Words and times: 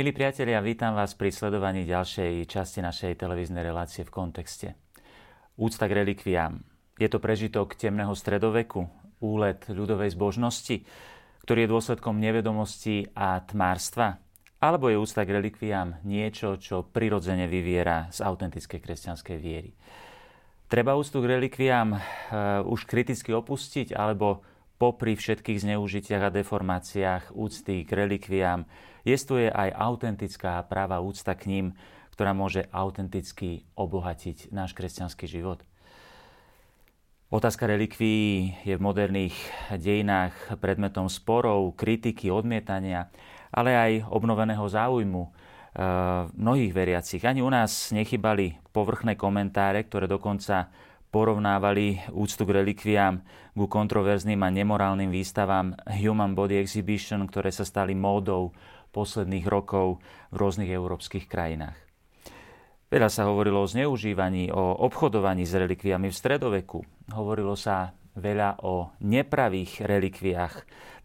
Milí 0.00 0.16
priatelia, 0.16 0.64
vítam 0.64 0.96
vás 0.96 1.12
pri 1.12 1.28
sledovaní 1.28 1.84
ďalšej 1.84 2.48
časti 2.48 2.80
našej 2.80 3.20
televíznej 3.20 3.60
relácie 3.60 4.00
v 4.00 4.08
kontexte. 4.08 4.72
Úcta 5.60 5.84
k 5.84 6.00
relikviám. 6.00 6.56
Je 6.96 7.04
to 7.04 7.20
prežitok 7.20 7.76
temného 7.76 8.16
stredoveku, 8.16 8.88
úlet 9.20 9.60
ľudovej 9.68 10.16
zbožnosti, 10.16 10.88
ktorý 11.44 11.68
je 11.68 11.72
dôsledkom 11.76 12.16
nevedomosti 12.16 13.12
a 13.12 13.44
tmárstva? 13.44 14.24
Alebo 14.56 14.88
je 14.88 14.96
úcta 14.96 15.20
k 15.28 15.36
relikviám 15.36 16.00
niečo, 16.08 16.56
čo 16.56 16.80
prirodzene 16.80 17.44
vyviera 17.44 18.08
z 18.08 18.24
autentickej 18.24 18.80
kresťanskej 18.80 19.36
viery? 19.36 19.76
Treba 20.64 20.96
úctu 20.96 21.20
k 21.20 21.28
relikviám 21.36 21.88
uh, 21.92 22.00
už 22.64 22.88
kriticky 22.88 23.36
opustiť, 23.36 23.92
alebo 23.92 24.48
popri 24.80 25.12
všetkých 25.12 25.60
zneužitiach 25.60 26.32
a 26.32 26.34
deformáciách 26.34 27.36
úcty 27.36 27.84
k 27.84 27.90
relikviám 27.92 28.64
jestuje 29.04 29.52
aj 29.52 29.76
autentická 29.76 30.64
práva 30.64 31.04
úcta 31.04 31.36
k 31.36 31.52
ním, 31.52 31.66
ktorá 32.16 32.32
môže 32.32 32.64
autenticky 32.72 33.68
obohatiť 33.76 34.48
náš 34.48 34.72
kresťanský 34.72 35.28
život. 35.28 35.60
Otázka 37.30 37.68
relikví 37.68 38.50
je 38.66 38.74
v 38.74 38.82
moderných 38.82 39.36
dejinách 39.70 40.58
predmetom 40.58 41.06
sporov, 41.06 41.78
kritiky, 41.78 42.26
odmietania, 42.32 43.06
ale 43.54 43.76
aj 43.76 43.92
obnoveného 44.10 44.66
záujmu 44.66 45.22
eh, 45.22 45.30
mnohých 46.34 46.72
veriacich. 46.74 47.22
Ani 47.22 47.44
u 47.44 47.52
nás 47.52 47.94
nechybali 47.94 48.58
povrchné 48.74 49.14
komentáre, 49.14 49.86
ktoré 49.86 50.10
dokonca 50.10 50.74
porovnávali 51.10 52.00
úctu 52.14 52.42
k 52.46 52.54
relikviám 52.62 53.20
ku 53.54 53.66
kontroverzným 53.68 54.40
a 54.40 54.48
nemorálnym 54.48 55.12
výstavám 55.12 55.76
Human 56.00 56.32
Body 56.32 56.62
Exhibition, 56.62 57.28
ktoré 57.28 57.52
sa 57.52 57.66
stali 57.66 57.92
módou 57.92 58.54
posledných 58.94 59.46
rokov 59.46 60.00
v 60.30 60.36
rôznych 60.38 60.70
európskych 60.70 61.28
krajinách. 61.28 61.76
Veľa 62.90 63.06
sa 63.06 63.30
hovorilo 63.30 63.62
o 63.62 63.70
zneužívaní, 63.70 64.50
o 64.50 64.82
obchodovaní 64.82 65.46
s 65.46 65.54
relikviami 65.54 66.10
v 66.10 66.18
stredoveku. 66.18 66.82
Hovorilo 67.14 67.54
sa 67.54 67.94
veľa 68.18 68.66
o 68.66 68.90
nepravých 68.98 69.86
relikviách. 69.86 70.54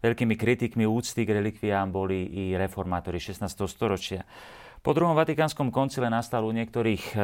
Veľkými 0.02 0.34
kritikmi 0.34 0.82
úcty 0.82 1.22
k 1.22 1.38
relikviám 1.38 1.94
boli 1.94 2.26
i 2.26 2.44
reformátori 2.58 3.22
16. 3.22 3.46
storočia. 3.70 4.26
Po 4.86 4.94
druhom 4.94 5.18
Vatikánskom 5.18 5.74
koncile 5.74 6.06
nastal 6.06 6.46
u 6.46 6.54
niektorých 6.54 7.04
e, 7.10 7.16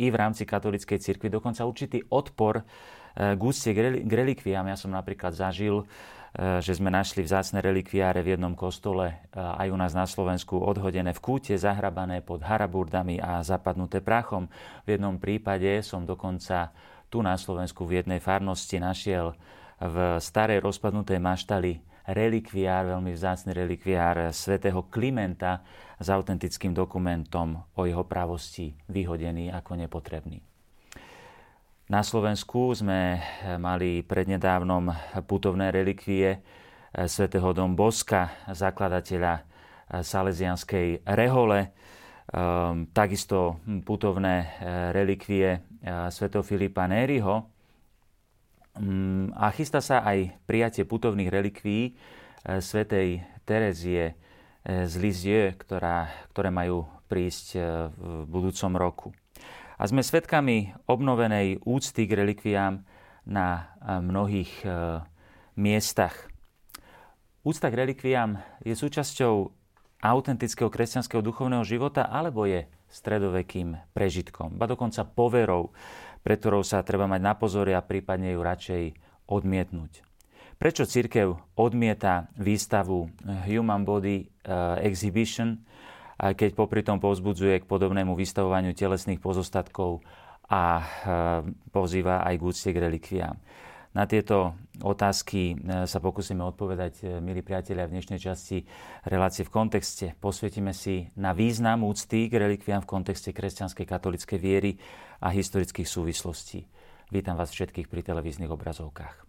i 0.00 0.08
v 0.08 0.16
rámci 0.16 0.48
katolíckej 0.48 0.96
cirkvi 0.96 1.28
dokonca 1.28 1.68
určitý 1.68 2.00
odpor 2.08 2.64
e, 2.64 3.36
k 3.36 3.40
úcte 3.44 3.76
k 4.00 4.08
relikviám. 4.08 4.64
Ja 4.72 4.80
som 4.80 4.96
napríklad 4.96 5.36
zažil, 5.36 5.84
e, 5.84 6.64
že 6.64 6.72
sme 6.72 6.88
našli 6.88 7.20
vzácne 7.20 7.60
relikviáre 7.60 8.24
v 8.24 8.32
jednom 8.32 8.56
kostole 8.56 9.28
aj 9.36 9.68
u 9.68 9.76
nás 9.76 9.92
na 9.92 10.08
Slovensku 10.08 10.56
odhodené 10.56 11.12
v 11.12 11.20
kúte, 11.20 11.52
zahrabané 11.52 12.24
pod 12.24 12.40
haraburdami 12.48 13.20
a 13.20 13.44
zapadnuté 13.44 14.00
prachom. 14.00 14.48
V 14.88 14.96
jednom 14.96 15.20
prípade 15.20 15.84
som 15.84 16.08
dokonca 16.08 16.72
tu 17.12 17.20
na 17.20 17.36
Slovensku 17.36 17.84
v 17.84 18.00
jednej 18.00 18.24
farnosti 18.24 18.80
našiel 18.80 19.36
v 19.84 20.16
starej 20.16 20.64
rozpadnutej 20.64 21.20
maštali 21.20 21.91
relikviár, 22.08 22.98
veľmi 22.98 23.14
vzácny 23.14 23.54
relikviár 23.54 24.34
svätého 24.34 24.86
Klimenta 24.90 25.62
s 26.00 26.10
autentickým 26.10 26.74
dokumentom 26.74 27.54
o 27.78 27.86
jeho 27.86 28.02
pravosti 28.02 28.74
vyhodený 28.90 29.54
ako 29.54 29.78
nepotrebný. 29.78 30.42
Na 31.92 32.00
Slovensku 32.00 32.72
sme 32.72 33.20
mali 33.60 34.00
prednedávnom 34.00 34.88
putovné 35.28 35.68
relikvie 35.68 36.40
svätého 37.04 37.52
Dom 37.52 37.76
Boska, 37.76 38.48
zakladateľa 38.48 39.44
salesianskej 40.00 41.04
rehole, 41.04 41.68
ehm, 42.32 42.88
takisto 42.96 43.60
putovné 43.84 44.56
relikvie 44.96 45.60
svätého 46.08 46.40
Filipa 46.40 46.88
Nériho, 46.88 47.51
a 49.36 49.52
chystá 49.52 49.84
sa 49.84 50.00
aj 50.00 50.32
prijatie 50.48 50.88
putovných 50.88 51.28
relikví 51.28 51.78
e, 51.84 51.90
svätej 52.56 53.20
Terezie 53.44 54.16
e, 54.64 54.88
z 54.88 54.94
Lizie, 54.96 55.52
ktorá, 55.60 56.08
ktoré 56.32 56.48
majú 56.48 56.88
prísť 57.04 57.46
e, 57.52 57.60
v 57.92 58.24
budúcom 58.24 58.72
roku. 58.80 59.08
A 59.76 59.84
sme 59.84 60.00
svedkami 60.00 60.72
obnovenej 60.88 61.60
úcty 61.68 62.08
k 62.08 62.16
relikviám 62.16 62.86
na 63.26 63.74
mnohých 63.82 64.62
miestach. 65.58 66.14
Úcta 67.42 67.66
k 67.66 67.78
relikviám 67.82 68.38
je 68.62 68.78
súčasťou 68.78 69.50
autentického 70.02 70.70
kresťanského 70.70 71.18
duchovného 71.18 71.66
života 71.66 72.06
alebo 72.06 72.46
je 72.46 72.66
stredovekým 72.92 73.78
prežitkom, 73.96 74.60
ba 74.60 74.68
dokonca 74.68 75.02
poverou 75.08 75.72
pre 76.22 76.38
ktorou 76.38 76.62
sa 76.62 76.86
treba 76.86 77.10
mať 77.10 77.20
na 77.20 77.34
pozore 77.34 77.74
a 77.74 77.82
prípadne 77.82 78.32
ju 78.32 78.40
radšej 78.40 78.82
odmietnúť. 79.26 80.02
Prečo 80.56 80.86
církev 80.86 81.58
odmieta 81.58 82.30
výstavu 82.38 83.10
Human 83.50 83.82
Body 83.82 84.22
eh, 84.22 84.86
Exhibition, 84.86 85.58
keď 86.22 86.54
popri 86.54 86.86
tom 86.86 87.02
povzbudzuje 87.02 87.66
k 87.66 87.68
podobnému 87.68 88.14
vystavovaniu 88.14 88.70
telesných 88.70 89.18
pozostatkov 89.18 90.06
a 90.46 90.62
eh, 90.78 90.84
pozýva 91.74 92.22
aj 92.22 92.34
k 92.38 92.46
úcte 92.46 92.70
k 92.70 92.78
relikviám? 92.78 93.36
Na 93.92 94.06
tieto 94.06 94.54
otázky 94.80 95.52
e, 95.52 95.84
sa 95.84 95.98
pokúsime 96.00 96.40
odpovedať, 96.40 97.04
e, 97.04 97.20
milí 97.20 97.44
priatelia, 97.44 97.84
v 97.84 98.00
dnešnej 98.00 98.16
časti 98.16 98.64
relácie 99.04 99.44
v 99.44 99.52
kontexte. 99.52 100.16
Posvietime 100.16 100.72
si 100.72 101.12
na 101.20 101.36
význam 101.36 101.84
úcty 101.84 102.32
k 102.32 102.40
relikviám 102.40 102.80
v 102.80 102.88
kontexte 102.88 103.36
kresťanskej 103.36 103.84
katolickej 103.84 104.38
viery 104.40 104.80
a 105.20 105.28
historických 105.28 105.84
súvislostí. 105.84 106.64
Vítam 107.12 107.36
vás 107.36 107.52
všetkých 107.52 107.92
pri 107.92 108.00
televíznych 108.00 108.48
obrazovkách. 108.48 109.28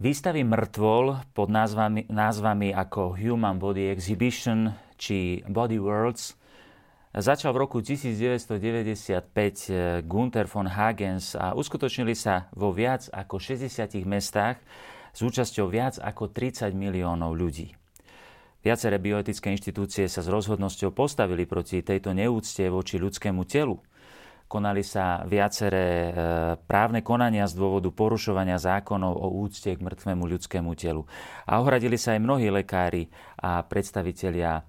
Výstavy 0.00 0.48
mŕtvol 0.48 1.36
pod 1.36 1.52
názvami, 1.52 2.08
názvami 2.08 2.72
ako 2.72 3.20
Human 3.20 3.60
Body 3.60 3.92
Exhibition 3.92 4.72
či 4.96 5.44
Body 5.44 5.76
Worlds– 5.76 6.32
Začal 7.10 7.50
v 7.50 7.66
roku 7.66 7.82
1995 7.82 8.54
eh, 9.10 9.98
Gunther 10.06 10.46
von 10.46 10.70
Hagens 10.70 11.34
a 11.34 11.58
uskutočnili 11.58 12.14
sa 12.14 12.46
vo 12.54 12.70
viac 12.70 13.10
ako 13.10 13.42
60 13.42 14.06
mestách 14.06 14.62
s 15.10 15.18
účasťou 15.18 15.66
viac 15.66 15.98
ako 15.98 16.30
30 16.30 16.70
miliónov 16.70 17.34
ľudí. 17.34 17.74
Viaceré 18.62 19.02
bioetické 19.02 19.50
inštitúcie 19.50 20.06
sa 20.06 20.22
s 20.22 20.30
rozhodnosťou 20.30 20.94
postavili 20.94 21.50
proti 21.50 21.82
tejto 21.82 22.14
neúcte 22.14 22.62
voči 22.70 23.02
ľudskému 23.02 23.42
telu. 23.42 23.82
Konali 24.46 24.82
sa 24.86 25.26
viaceré 25.26 25.86
e, 25.86 26.12
právne 26.66 27.06
konania 27.06 27.46
z 27.46 27.54
dôvodu 27.54 27.86
porušovania 27.94 28.58
zákonov 28.58 29.14
o 29.14 29.46
úcte 29.46 29.70
k 29.70 29.78
mŕtvemu 29.78 30.24
ľudskému 30.26 30.74
telu. 30.74 31.06
A 31.46 31.62
ohradili 31.62 31.94
sa 31.94 32.18
aj 32.18 32.20
mnohí 32.26 32.50
lekári 32.50 33.06
a 33.38 33.62
predstavitelia 33.62 34.66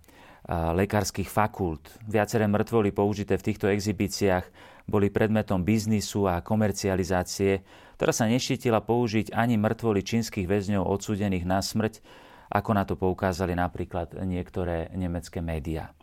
lekárskych 0.51 1.31
fakult. 1.31 1.87
Viaceré 2.03 2.43
mŕtvoly 2.47 2.91
použité 2.91 3.39
v 3.39 3.45
týchto 3.51 3.71
exhibíciách 3.71 4.45
boli 4.89 5.07
predmetom 5.07 5.63
biznisu 5.63 6.27
a 6.27 6.43
komercializácie, 6.43 7.63
ktorá 7.95 8.11
sa 8.11 8.27
neštítila 8.27 8.83
použiť 8.83 9.31
ani 9.31 9.55
mŕtvoly 9.55 10.03
čínskych 10.03 10.49
väzňov 10.49 10.83
odsúdených 10.83 11.47
na 11.47 11.63
smrť, 11.63 12.03
ako 12.51 12.69
na 12.75 12.83
to 12.83 12.99
poukázali 12.99 13.55
napríklad 13.55 14.11
niektoré 14.27 14.91
nemecké 14.91 15.39
médiá. 15.39 15.95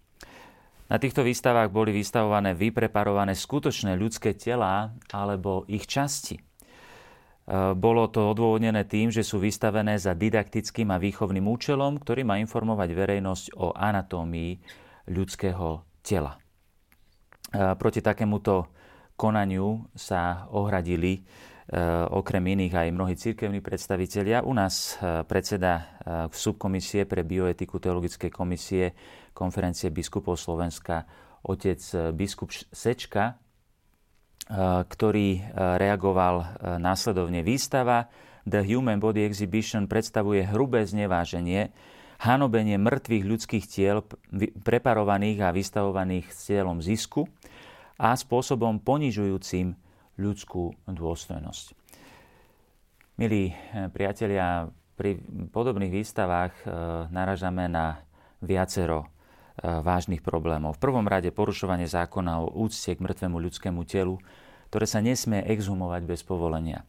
Na 0.89 0.97
týchto 0.97 1.21
výstavách 1.21 1.69
boli 1.69 1.93
vystavované 1.93 2.57
vypreparované 2.57 3.37
skutočné 3.37 3.93
ľudské 4.01 4.33
telá 4.33 4.97
alebo 5.13 5.69
ich 5.69 5.85
časti. 5.85 6.48
Eh, 7.49 7.73
bolo 7.73 8.13
to 8.13 8.37
odôvodnené 8.37 8.85
tým, 8.85 9.09
že 9.09 9.25
sú 9.25 9.41
vystavené 9.41 9.97
za 9.97 10.13
didaktickým 10.13 10.93
a 10.93 11.01
výchovným 11.01 11.49
účelom, 11.49 11.97
ktorý 11.97 12.21
má 12.21 12.37
informovať 12.45 12.93
verejnosť 12.93 13.57
o 13.57 13.73
anatómii 13.73 14.61
ľudského 15.09 15.81
tela. 16.05 16.37
Eh, 16.37 17.73
proti 17.81 18.05
takémuto 18.05 18.69
konaniu 19.17 19.89
sa 19.97 20.45
ohradili 20.53 21.25
eh, 21.25 21.81
okrem 22.13 22.45
iných 22.53 22.75
aj 22.85 22.89
mnohí 22.93 23.17
cirkevní 23.17 23.65
predstavitelia. 23.65 24.45
U 24.45 24.53
nás 24.53 25.01
predseda 25.25 26.01
subkomisie 26.29 27.09
pre 27.09 27.25
bioetiku 27.25 27.81
Teologickej 27.81 28.29
komisie 28.29 28.93
konferencie 29.33 29.89
biskupov 29.89 30.37
Slovenska 30.37 31.09
otec 31.49 31.81
biskup 32.13 32.53
Sečka 32.53 33.48
ktorý 34.89 35.29
eh, 35.37 35.43
reagoval 35.77 36.37
eh, 36.41 36.47
následovne. 36.81 37.45
Výstava 37.45 38.09
The 38.49 38.65
Human 38.65 38.97
Body 38.97 39.29
Exhibition 39.29 39.85
predstavuje 39.85 40.49
hrubé 40.49 40.89
zneváženie, 40.89 41.69
hanobenie 42.25 42.81
mŕtvych 42.81 43.25
ľudských 43.29 43.65
tiel 43.69 44.01
preparovaných 44.65 45.39
a 45.45 45.55
vystavovaných 45.55 46.33
s 46.33 46.51
cieľom 46.51 46.81
zisku 46.81 47.29
a 48.01 48.17
spôsobom 48.17 48.81
ponižujúcim 48.81 49.77
ľudskú 50.19 50.75
dôstojnosť. 50.89 51.77
Milí 53.21 53.53
eh, 53.53 53.91
priatelia, 53.93 54.73
pri 54.97 55.21
podobných 55.53 55.93
výstavách 55.93 56.55
eh, 56.65 56.67
naražame 57.13 57.69
na 57.69 58.01
viacero 58.41 59.05
eh, 59.05 59.18
vážnych 59.63 60.23
problémov. 60.23 60.79
V 60.79 60.83
prvom 60.83 61.07
rade 61.07 61.35
porušovanie 61.35 61.91
zákona 61.91 62.43
o 62.43 62.53
úcte 62.55 62.95
k 62.95 63.03
mŕtvemu 63.03 63.37
ľudskému 63.37 63.83
telu, 63.85 64.23
ktoré 64.71 64.87
sa 64.87 65.03
nesmie 65.03 65.43
exhumovať 65.47 66.03
bez 66.07 66.21
povolenia. 66.23 66.85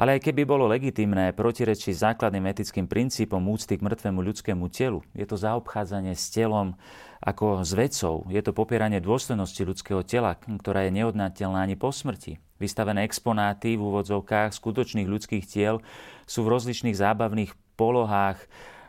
Ale 0.00 0.16
aj 0.16 0.32
keby 0.32 0.48
bolo 0.48 0.64
legitimné 0.64 1.36
protirečiť 1.36 1.92
základným 1.92 2.48
etickým 2.48 2.88
princípom 2.88 3.44
úcty 3.52 3.76
k 3.76 3.84
mŕtvemu 3.84 4.20
ľudskému 4.32 4.64
telu, 4.72 5.04
je 5.12 5.28
to 5.28 5.36
zaobchádzanie 5.36 6.16
s 6.16 6.32
telom 6.32 6.72
ako 7.20 7.60
s 7.60 7.76
vecou, 7.76 8.24
je 8.32 8.40
to 8.40 8.56
popieranie 8.56 8.96
dôstojnosti 8.96 9.60
ľudského 9.60 10.00
tela, 10.00 10.40
ktorá 10.40 10.88
je 10.88 10.96
neodnateľná 10.96 11.68
ani 11.68 11.76
po 11.76 11.92
smrti. 11.92 12.40
Vystavené 12.56 13.04
exponáty 13.04 13.76
v 13.76 13.84
úvodzovkách 13.92 14.56
skutočných 14.56 15.04
ľudských 15.04 15.44
tiel 15.44 15.84
sú 16.24 16.48
v 16.48 16.52
rozličných 16.56 16.96
zábavných 16.96 17.52
polohách, 17.76 18.40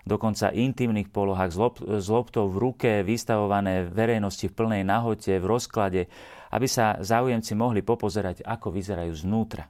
dokonca 0.06 0.54
intimných 0.54 1.10
polohách 1.14 1.52
s 2.00 2.08
loptou 2.10 2.50
v 2.50 2.58
ruke, 2.58 2.92
vystavované 3.06 3.86
verejnosti 3.86 4.50
v 4.50 4.56
plnej 4.56 4.84
nahote, 4.86 5.38
v 5.38 5.46
rozklade, 5.46 6.02
aby 6.52 6.68
sa 6.68 7.00
záujemci 7.00 7.54
mohli 7.56 7.86
popozerať, 7.86 8.44
ako 8.44 8.74
vyzerajú 8.74 9.14
znútra. 9.14 9.70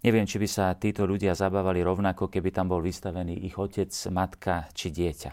Neviem, 0.00 0.24
či 0.24 0.40
by 0.40 0.48
sa 0.48 0.72
títo 0.80 1.04
ľudia 1.04 1.36
zabávali 1.36 1.84
rovnako, 1.84 2.32
keby 2.32 2.48
tam 2.56 2.72
bol 2.72 2.80
vystavený 2.80 3.44
ich 3.44 3.56
otec, 3.60 3.92
matka 4.08 4.64
či 4.72 4.88
dieťa. 4.88 5.30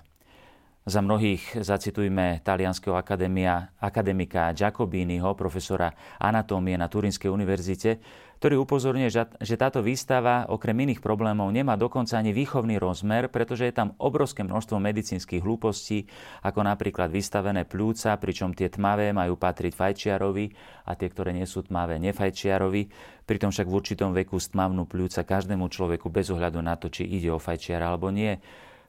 Za 0.88 1.04
mnohých 1.04 1.68
zacitujme 1.68 2.40
talianského 2.48 2.96
akadémia, 2.96 3.76
akademika 3.76 4.56
Giacobiniho, 4.56 5.36
profesora 5.36 5.92
anatómie 6.16 6.80
na 6.80 6.88
Turinskej 6.88 7.28
univerzite, 7.28 8.00
ktorý 8.38 8.62
upozorňuje, 8.62 9.10
že 9.42 9.56
táto 9.57 9.81
výstava 9.81 10.45
okrem 10.45 10.78
iných 10.86 11.01
problémov 11.01 11.50
nemá 11.50 11.74
dokonca 11.74 12.22
ani 12.22 12.38
výchovný 12.38 12.78
rozmer, 12.78 13.34
pretože 13.34 13.66
je 13.66 13.74
tam 13.74 13.98
obrovské 13.98 14.45
množstvo 14.45 14.78
medicínskych 14.78 15.42
hlúpostí, 15.42 16.06
ako 16.45 16.62
napríklad 16.62 17.10
vystavené 17.10 17.66
plúca, 17.66 18.13
pričom 18.22 18.54
tie 18.54 18.69
tmavé 18.69 19.10
majú 19.10 19.42
patriť 19.42 19.74
fajčiarovi 19.74 20.54
a 20.86 20.94
tie, 20.94 21.10
ktoré 21.10 21.34
nie 21.34 21.50
sú 21.50 21.66
tmavé, 21.66 21.98
nefajčiarovi. 21.98 22.94
Pritom 23.25 23.50
však 23.50 23.66
v 23.66 23.74
určitom 23.74 24.13
veku 24.13 24.38
stmavnú 24.38 24.86
plúca 24.86 25.25
každému 25.25 25.66
človeku 25.68 26.13
bez 26.13 26.30
ohľadu 26.30 26.62
na 26.62 26.78
to, 26.78 26.94
či 26.94 27.10
ide 27.10 27.33
o 27.33 27.42
fajčiara 27.42 27.90
alebo 27.90 28.13
nie. 28.13 28.38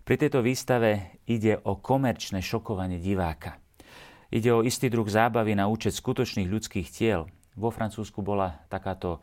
Pri 0.04 0.20
tejto 0.20 0.44
výstave 0.44 1.20
ide 1.28 1.56
o 1.64 1.80
komerčné 1.80 2.44
šokovanie 2.44 3.00
diváka. 3.00 3.60
Ide 4.28 4.52
o 4.52 4.60
istý 4.60 4.92
druh 4.92 5.08
zábavy 5.08 5.56
na 5.56 5.72
účet 5.72 5.96
skutočných 5.96 6.52
ľudských 6.52 6.88
tiel, 6.92 7.32
vo 7.58 7.74
Francúzsku 7.74 8.22
bola 8.22 8.62
takáto 8.70 9.18
e, 9.18 9.20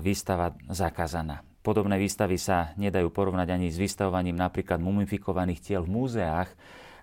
výstava 0.00 0.56
zakázaná. 0.66 1.44
Podobné 1.60 2.00
výstavy 2.00 2.40
sa 2.40 2.72
nedajú 2.80 3.12
porovnať 3.12 3.52
ani 3.52 3.68
s 3.68 3.76
vystavovaním 3.76 4.32
napríklad 4.32 4.80
mumifikovaných 4.80 5.60
tiel 5.60 5.84
v 5.84 5.92
múzeách, 5.92 6.48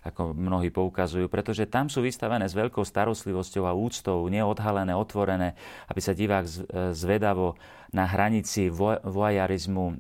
ako 0.01 0.33
mnohí 0.33 0.71
poukazujú, 0.71 1.27
pretože 1.27 1.67
tam 1.69 1.91
sú 1.91 2.01
vystavené 2.01 2.47
s 2.47 2.55
veľkou 2.55 2.81
starostlivosťou 2.81 3.63
a 3.67 3.77
úctou, 3.77 4.25
neodhalené, 4.31 4.95
otvorené, 4.95 5.53
aby 5.91 6.01
sa 6.01 6.17
divák 6.17 6.45
e, 6.47 6.53
zvedavo 6.95 7.59
na 7.93 8.09
hranici 8.09 8.71
vojarizmu 9.03 9.85
e, 9.85 9.93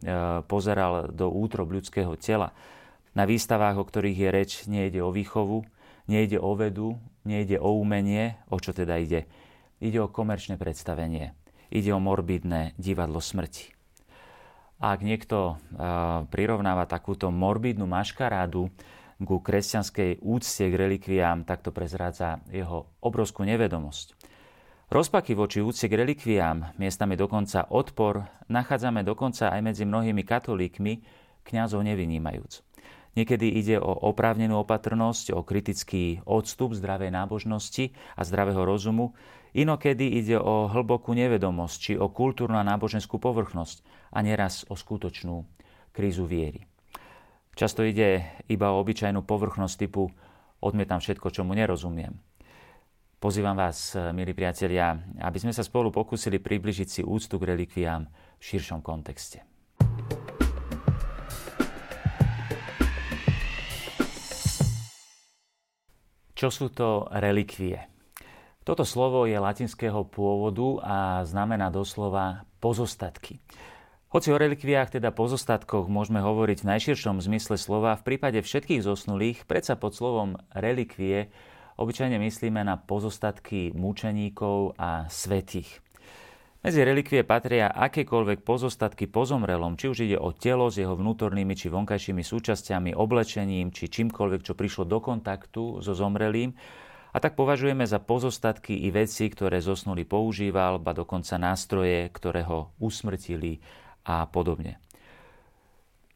pozeral 0.47 1.11
do 1.11 1.29
útrob 1.29 1.69
ľudského 1.69 2.17
tela. 2.17 2.55
Na 3.13 3.29
výstavách, 3.29 3.77
o 3.77 3.85
ktorých 3.85 4.17
je 4.17 4.29
reč, 4.29 4.51
nejde 4.65 5.01
o 5.01 5.13
výchovu, 5.13 5.65
nejde 6.07 6.39
o 6.39 6.51
vedu, 6.55 6.95
nejde 7.27 7.59
o 7.59 7.75
umenie, 7.77 8.39
o 8.47 8.57
čo 8.57 8.71
teda 8.71 8.97
ide? 8.97 9.27
Ide 9.77 10.01
o 10.01 10.09
komerčné 10.09 10.57
predstavenie. 10.57 11.37
Ide 11.69 11.93
o 11.93 12.01
morbidné 12.01 12.73
divadlo 12.81 13.21
smrti. 13.21 13.75
Ak 14.77 15.01
niekto 15.01 15.57
prirovnáva 16.29 16.85
takúto 16.85 17.29
morbidnú 17.33 17.89
maškarádu 17.89 18.69
ku 19.17 19.41
kresťanskej 19.41 20.21
úcte 20.21 20.65
k 20.69 20.73
relikviám, 20.77 21.45
tak 21.45 21.65
to 21.65 21.73
prezrádza 21.73 22.41
jeho 22.53 22.89
obrovskú 23.01 23.41
nevedomosť. 23.45 24.13
Rozpaky 24.93 25.33
voči 25.33 25.59
úcte 25.65 25.89
k 25.89 25.97
relikviám, 25.97 26.77
miestami 26.77 27.17
dokonca 27.17 27.67
odpor, 27.73 28.23
nachádzame 28.47 29.01
dokonca 29.01 29.49
aj 29.49 29.61
medzi 29.65 29.83
mnohými 29.83 30.21
katolíkmi, 30.21 30.93
kňazov 31.43 31.83
nevynímajúc. 31.83 32.61
Niekedy 33.17 33.49
ide 33.57 33.81
o 33.81 33.89
oprávnenú 34.13 34.61
opatrnosť, 34.61 35.33
o 35.33 35.41
kritický 35.41 36.21
odstup 36.21 36.77
zdravej 36.77 37.09
nábožnosti 37.09 37.97
a 38.13 38.21
zdravého 38.21 38.61
rozumu, 38.61 39.17
inokedy 39.57 40.21
ide 40.21 40.37
o 40.37 40.69
hlbokú 40.69 41.17
nevedomosť 41.17 41.77
či 41.81 41.93
o 41.97 42.13
kultúrnu 42.13 42.61
a 42.61 42.67
náboženskú 42.67 43.17
povrchnosť 43.17 43.81
a 44.13 44.21
neraz 44.21 44.69
o 44.69 44.77
skutočnú 44.77 45.41
krízu 45.89 46.29
viery. 46.29 46.69
Často 47.57 47.81
ide 47.81 48.21
iba 48.45 48.69
o 48.69 48.77
obyčajnú 48.85 49.25
povrchnosť 49.25 49.75
typu 49.81 50.13
odmietam 50.61 51.01
všetko, 51.01 51.33
čomu 51.33 51.57
nerozumiem. 51.57 52.13
Pozývam 53.17 53.57
vás, 53.57 53.97
milí 54.13 54.37
priatelia, 54.37 54.93
aby 55.25 55.41
sme 55.41 55.49
sa 55.49 55.65
spolu 55.65 55.89
pokúsili 55.89 56.37
približiť 56.37 56.87
si 56.87 57.01
úctu 57.01 57.41
k 57.41 57.49
relikviám 57.49 58.05
v 58.37 58.43
širšom 58.45 58.85
kontexte. 58.85 59.41
Čo 66.37 66.53
sú 66.53 66.69
to 66.69 67.09
relikvie? 67.09 67.96
Toto 68.67 68.83
slovo 68.83 69.23
je 69.23 69.39
latinského 69.39 70.03
pôvodu 70.03 70.83
a 70.83 70.97
znamená 71.23 71.71
doslova 71.71 72.43
pozostatky. 72.59 73.39
Hoci 74.11 74.27
o 74.27 74.35
relikviách, 74.35 74.99
teda 74.99 75.15
pozostatkoch, 75.15 75.87
môžeme 75.87 76.19
hovoriť 76.19 76.67
v 76.67 76.69
najširšom 76.75 77.23
zmysle 77.23 77.55
slova, 77.55 77.95
v 77.95 78.03
prípade 78.03 78.43
všetkých 78.43 78.83
zosnulých, 78.83 79.47
predsa 79.47 79.79
pod 79.79 79.95
slovom 79.95 80.35
relikvie 80.51 81.31
obyčajne 81.79 82.19
myslíme 82.19 82.59
na 82.67 82.75
pozostatky 82.75 83.71
mučeníkov 83.71 84.75
a 84.75 85.07
svetých. 85.07 85.79
Medzi 86.59 86.83
relikvie 86.83 87.23
patria 87.23 87.71
akékoľvek 87.71 88.43
pozostatky 88.43 89.07
po 89.07 89.23
zomrelom, 89.23 89.79
či 89.79 89.87
už 89.87 90.11
ide 90.11 90.19
o 90.19 90.35
telo 90.35 90.67
s 90.67 90.75
jeho 90.75 90.99
vnútornými 90.99 91.55
či 91.55 91.71
vonkajšími 91.71 92.19
súčasťami, 92.19 92.99
oblečením 92.99 93.71
či 93.71 93.87
čímkoľvek, 93.87 94.43
čo 94.43 94.59
prišlo 94.59 94.83
do 94.83 94.99
kontaktu 94.99 95.79
so 95.79 95.95
zomrelým. 95.95 96.51
A 97.17 97.23
tak 97.23 97.33
považujeme 97.33 97.81
za 97.81 97.97
pozostatky 97.97 98.77
i 98.77 98.93
veci, 98.93 99.25
ktoré 99.25 99.57
zosnulý 99.57 100.05
používal, 100.05 100.77
ba 100.77 100.93
dokonca 100.93 101.41
nástroje, 101.41 102.13
ktoré 102.13 102.45
ho 102.45 102.77
usmrtili 102.77 103.57
a 104.05 104.29
podobne. 104.29 104.77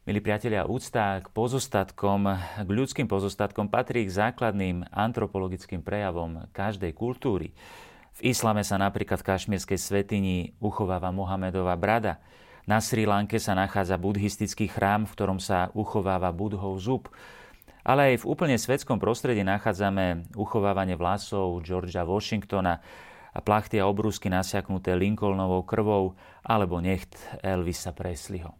Milí 0.06 0.22
priatelia, 0.22 0.70
úcta 0.70 1.18
k 1.26 1.34
pozostatkom, 1.34 2.38
k 2.62 2.70
ľudským 2.70 3.10
pozostatkom 3.10 3.74
patrí 3.74 4.06
k 4.06 4.14
základným 4.14 4.94
antropologickým 4.94 5.82
prejavom 5.82 6.46
každej 6.54 6.94
kultúry. 6.94 7.58
V 8.22 8.30
islame 8.30 8.62
sa 8.62 8.78
napríklad 8.78 9.26
v 9.26 9.28
kašmírskej 9.34 9.82
svetini 9.82 10.54
uchováva 10.62 11.10
Mohamedova 11.10 11.74
brada. 11.82 12.22
Na 12.70 12.78
Sri 12.78 13.10
Lanke 13.10 13.42
sa 13.42 13.58
nachádza 13.58 13.98
buddhistický 13.98 14.70
chrám, 14.70 15.10
v 15.10 15.18
ktorom 15.18 15.42
sa 15.42 15.74
uchováva 15.74 16.30
budhov 16.30 16.78
zub. 16.78 17.10
Ale 17.82 18.14
aj 18.14 18.26
v 18.26 18.28
úplne 18.30 18.58
svetskom 18.58 19.02
prostredí 19.02 19.42
nachádzame 19.42 20.34
uchovávanie 20.38 20.94
vlasov 20.96 21.66
Georgia 21.66 22.06
Washingtona, 22.06 22.82
a 23.32 23.40
plachty 23.40 23.80
a 23.80 23.88
obrúsky 23.88 24.28
nasiaknuté 24.28 24.96
Lincolnovou 25.00 25.64
krvou 25.64 26.20
alebo 26.44 26.84
necht 26.84 27.16
Elvisa 27.40 27.96
Presleyho. 27.96 28.60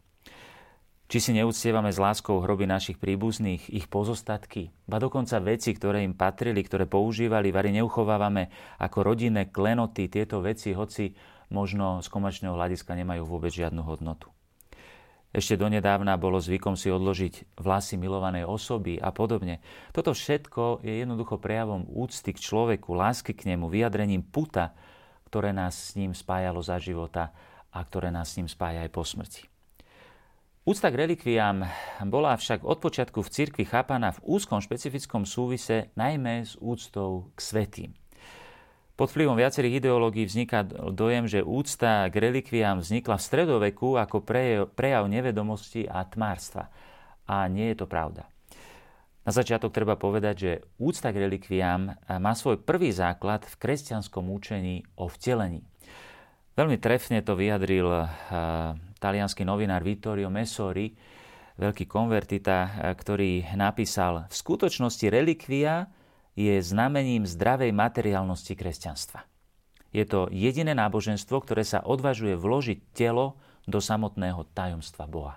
Či 1.12 1.20
si 1.20 1.32
neúctievame 1.36 1.92
s 1.92 2.00
láskou 2.00 2.40
hroby 2.40 2.64
našich 2.64 2.96
príbuzných, 2.96 3.68
ich 3.68 3.92
pozostatky, 3.92 4.72
ba 4.88 4.96
dokonca 4.96 5.44
veci, 5.44 5.76
ktoré 5.76 6.08
im 6.08 6.16
patrili, 6.16 6.64
ktoré 6.64 6.88
používali, 6.88 7.52
vary 7.52 7.76
neuchovávame 7.76 8.48
ako 8.80 9.12
rodinné 9.12 9.52
klenoty 9.52 10.08
tieto 10.08 10.40
veci, 10.40 10.72
hoci 10.72 11.12
možno 11.52 12.00
z 12.00 12.08
komerčného 12.08 12.56
hľadiska 12.56 12.96
nemajú 12.96 13.28
vôbec 13.28 13.52
žiadnu 13.52 13.84
hodnotu. 13.84 14.32
Ešte 15.32 15.56
donedávna 15.56 16.20
bolo 16.20 16.44
zvykom 16.44 16.76
si 16.76 16.92
odložiť 16.92 17.56
vlasy 17.64 17.96
milovanej 17.96 18.44
osoby 18.44 19.00
a 19.00 19.16
podobne. 19.16 19.64
Toto 19.96 20.12
všetko 20.12 20.84
je 20.84 21.00
jednoducho 21.08 21.40
prejavom 21.40 21.88
úcty 21.88 22.36
k 22.36 22.44
človeku, 22.44 22.92
lásky 22.92 23.32
k 23.32 23.56
nemu, 23.56 23.72
vyjadrením 23.72 24.28
puta, 24.28 24.76
ktoré 25.32 25.56
nás 25.56 25.96
s 25.96 25.96
ním 25.96 26.12
spájalo 26.12 26.60
za 26.60 26.76
života 26.84 27.32
a 27.72 27.80
ktoré 27.80 28.12
nás 28.12 28.36
s 28.36 28.44
ním 28.44 28.52
spája 28.52 28.84
aj 28.84 28.92
po 28.92 29.08
smrti. 29.08 29.48
Úcta 30.68 30.92
k 30.92 31.00
relikviám 31.08 31.64
bola 32.12 32.36
však 32.36 32.68
od 32.68 32.84
počiatku 32.84 33.24
v 33.24 33.32
cirkvi 33.32 33.64
chápaná 33.64 34.12
v 34.12 34.36
úzkom 34.36 34.60
špecifickom 34.60 35.24
súvise 35.24 35.96
najmä 35.96 36.44
s 36.44 36.60
úctou 36.60 37.32
k 37.34 37.40
svetým. 37.40 37.92
Pod 39.02 39.10
vplyvom 39.10 39.34
viacerých 39.34 39.82
ideológií 39.82 40.30
vzniká 40.30 40.62
dojem, 40.94 41.26
že 41.26 41.42
úcta 41.42 42.06
k 42.14 42.22
relikviám 42.22 42.86
vznikla 42.86 43.18
v 43.18 43.26
stredoveku 43.26 43.98
ako 43.98 44.22
prejav 44.78 45.10
nevedomosti 45.10 45.90
a 45.90 46.06
tmárstva. 46.06 46.70
A 47.26 47.50
nie 47.50 47.74
je 47.74 47.82
to 47.82 47.90
pravda. 47.90 48.30
Na 49.26 49.34
začiatok 49.34 49.74
treba 49.74 49.98
povedať, 49.98 50.36
že 50.38 50.52
úcta 50.78 51.10
k 51.10 51.18
relikviám 51.18 51.98
má 52.22 52.34
svoj 52.38 52.62
prvý 52.62 52.94
základ 52.94 53.42
v 53.42 53.58
kresťanskom 53.58 54.30
účení 54.30 54.86
o 54.94 55.10
vtelení. 55.10 55.66
Veľmi 56.54 56.78
trefne 56.78 57.26
to 57.26 57.34
vyjadril 57.34 58.06
talianský 59.02 59.42
novinár 59.42 59.82
Vittorio 59.82 60.30
Messori, 60.30 60.94
veľký 61.58 61.90
konvertita, 61.90 62.94
ktorý 63.02 63.50
napísal, 63.58 64.30
v 64.30 64.36
skutočnosti 64.38 65.10
relikvia 65.10 65.90
je 66.36 66.64
znamením 66.64 67.28
zdravej 67.28 67.76
materiálnosti 67.76 68.56
kresťanstva. 68.56 69.28
Je 69.92 70.08
to 70.08 70.32
jediné 70.32 70.72
náboženstvo, 70.72 71.44
ktoré 71.44 71.68
sa 71.68 71.84
odvažuje 71.84 72.40
vložiť 72.40 72.96
telo 72.96 73.36
do 73.68 73.84
samotného 73.84 74.48
tajomstva 74.56 75.04
Boha. 75.06 75.36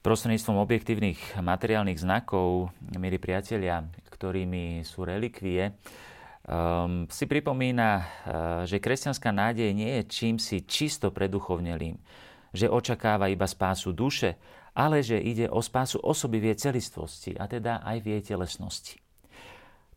Prostredníctvom 0.00 0.60
objektívnych 0.60 1.40
materiálnych 1.40 2.00
znakov, 2.00 2.72
milí 2.96 3.16
priatelia, 3.20 3.84
ktorými 4.08 4.84
sú 4.84 5.04
relikvie, 5.04 5.72
um, 6.44 7.08
si 7.08 7.24
pripomína, 7.24 7.90
uh, 7.96 8.04
že 8.68 8.80
kresťanská 8.80 9.32
nádej 9.32 9.72
nie 9.72 10.00
je 10.00 10.02
čím 10.08 10.36
si 10.36 10.64
čisto 10.64 11.08
preduchovnelým, 11.08 11.96
že 12.52 12.68
očakáva 12.68 13.32
iba 13.32 13.48
spásu 13.48 13.92
duše, 13.96 14.36
ale 14.76 15.00
že 15.00 15.16
ide 15.16 15.48
o 15.48 15.60
spásu 15.64 16.00
osoby 16.00 16.40
v 16.40 16.52
jej 16.52 16.68
celistvosti, 16.68 17.32
a 17.36 17.48
teda 17.48 17.80
aj 17.80 17.96
v 18.04 18.06
jej 18.16 18.22
telesnosti. 18.36 18.99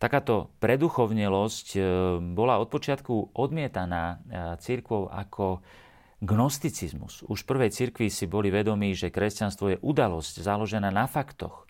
Takáto 0.03 0.51
preduchovnelosť 0.59 1.67
e, 1.71 1.81
bola 2.35 2.59
od 2.59 2.67
počiatku 2.67 3.39
odmietaná 3.39 4.03
e, 4.03 4.15
církvou 4.59 5.07
ako 5.07 5.63
gnosticizmus. 6.19 7.23
Už 7.23 7.47
v 7.47 7.49
prvej 7.55 7.71
cirkvi 7.71 8.11
si 8.11 8.27
boli 8.27 8.51
vedomí, 8.51 8.91
že 8.99 9.15
kresťanstvo 9.15 9.65
je 9.71 9.77
udalosť 9.79 10.43
založená 10.43 10.91
na 10.91 11.07
faktoch, 11.07 11.63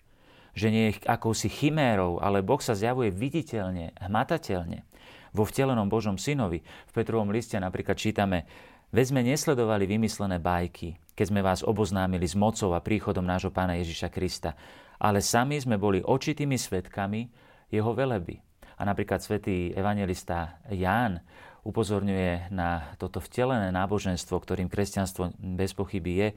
že 0.50 0.74
nie 0.74 0.90
je 0.90 1.06
akousi 1.06 1.46
chimérou, 1.46 2.18
ale 2.18 2.42
Boh 2.42 2.58
sa 2.58 2.74
zjavuje 2.74 3.14
viditeľne, 3.14 3.94
hmatateľne. 4.02 4.82
Vo 5.30 5.46
vtelenom 5.46 5.86
Božom 5.86 6.18
synovi 6.18 6.66
v 6.90 6.90
Petrovom 6.90 7.30
liste 7.30 7.54
napríklad 7.54 7.94
čítame 7.94 8.50
Veď 8.90 9.14
sme 9.14 9.22
nesledovali 9.22 9.86
vymyslené 9.86 10.42
bajky, 10.42 10.98
keď 11.14 11.26
sme 11.30 11.38
vás 11.38 11.62
oboznámili 11.62 12.26
s 12.26 12.34
mocou 12.34 12.74
a 12.74 12.82
príchodom 12.82 13.22
nášho 13.22 13.54
pána 13.54 13.78
Ježiša 13.78 14.10
Krista, 14.10 14.58
ale 14.98 15.22
sami 15.22 15.54
sme 15.62 15.78
boli 15.78 16.02
očitými 16.02 16.58
svetkami 16.58 17.43
jeho 17.74 17.92
veleby. 17.92 18.38
A 18.78 18.82
napríklad 18.86 19.22
svätý 19.22 19.70
evangelista 19.74 20.58
Ján 20.70 21.22
upozorňuje 21.64 22.52
na 22.52 22.94
toto 23.00 23.18
vtelené 23.18 23.72
náboženstvo, 23.72 24.36
ktorým 24.38 24.68
kresťanstvo 24.68 25.34
bez 25.38 25.72
pochyby 25.72 26.12
je, 26.20 26.28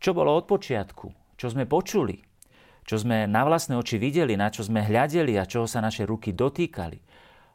čo 0.00 0.16
bolo 0.16 0.34
od 0.34 0.48
počiatku, 0.48 1.36
čo 1.36 1.46
sme 1.52 1.68
počuli, 1.68 2.18
čo 2.84 3.00
sme 3.00 3.24
na 3.24 3.44
vlastné 3.44 3.76
oči 3.76 3.96
videli, 3.96 4.36
na 4.36 4.52
čo 4.52 4.64
sme 4.64 4.84
hľadeli 4.84 5.36
a 5.40 5.48
čoho 5.48 5.64
sa 5.64 5.80
naše 5.80 6.04
ruky 6.04 6.36
dotýkali. 6.36 7.00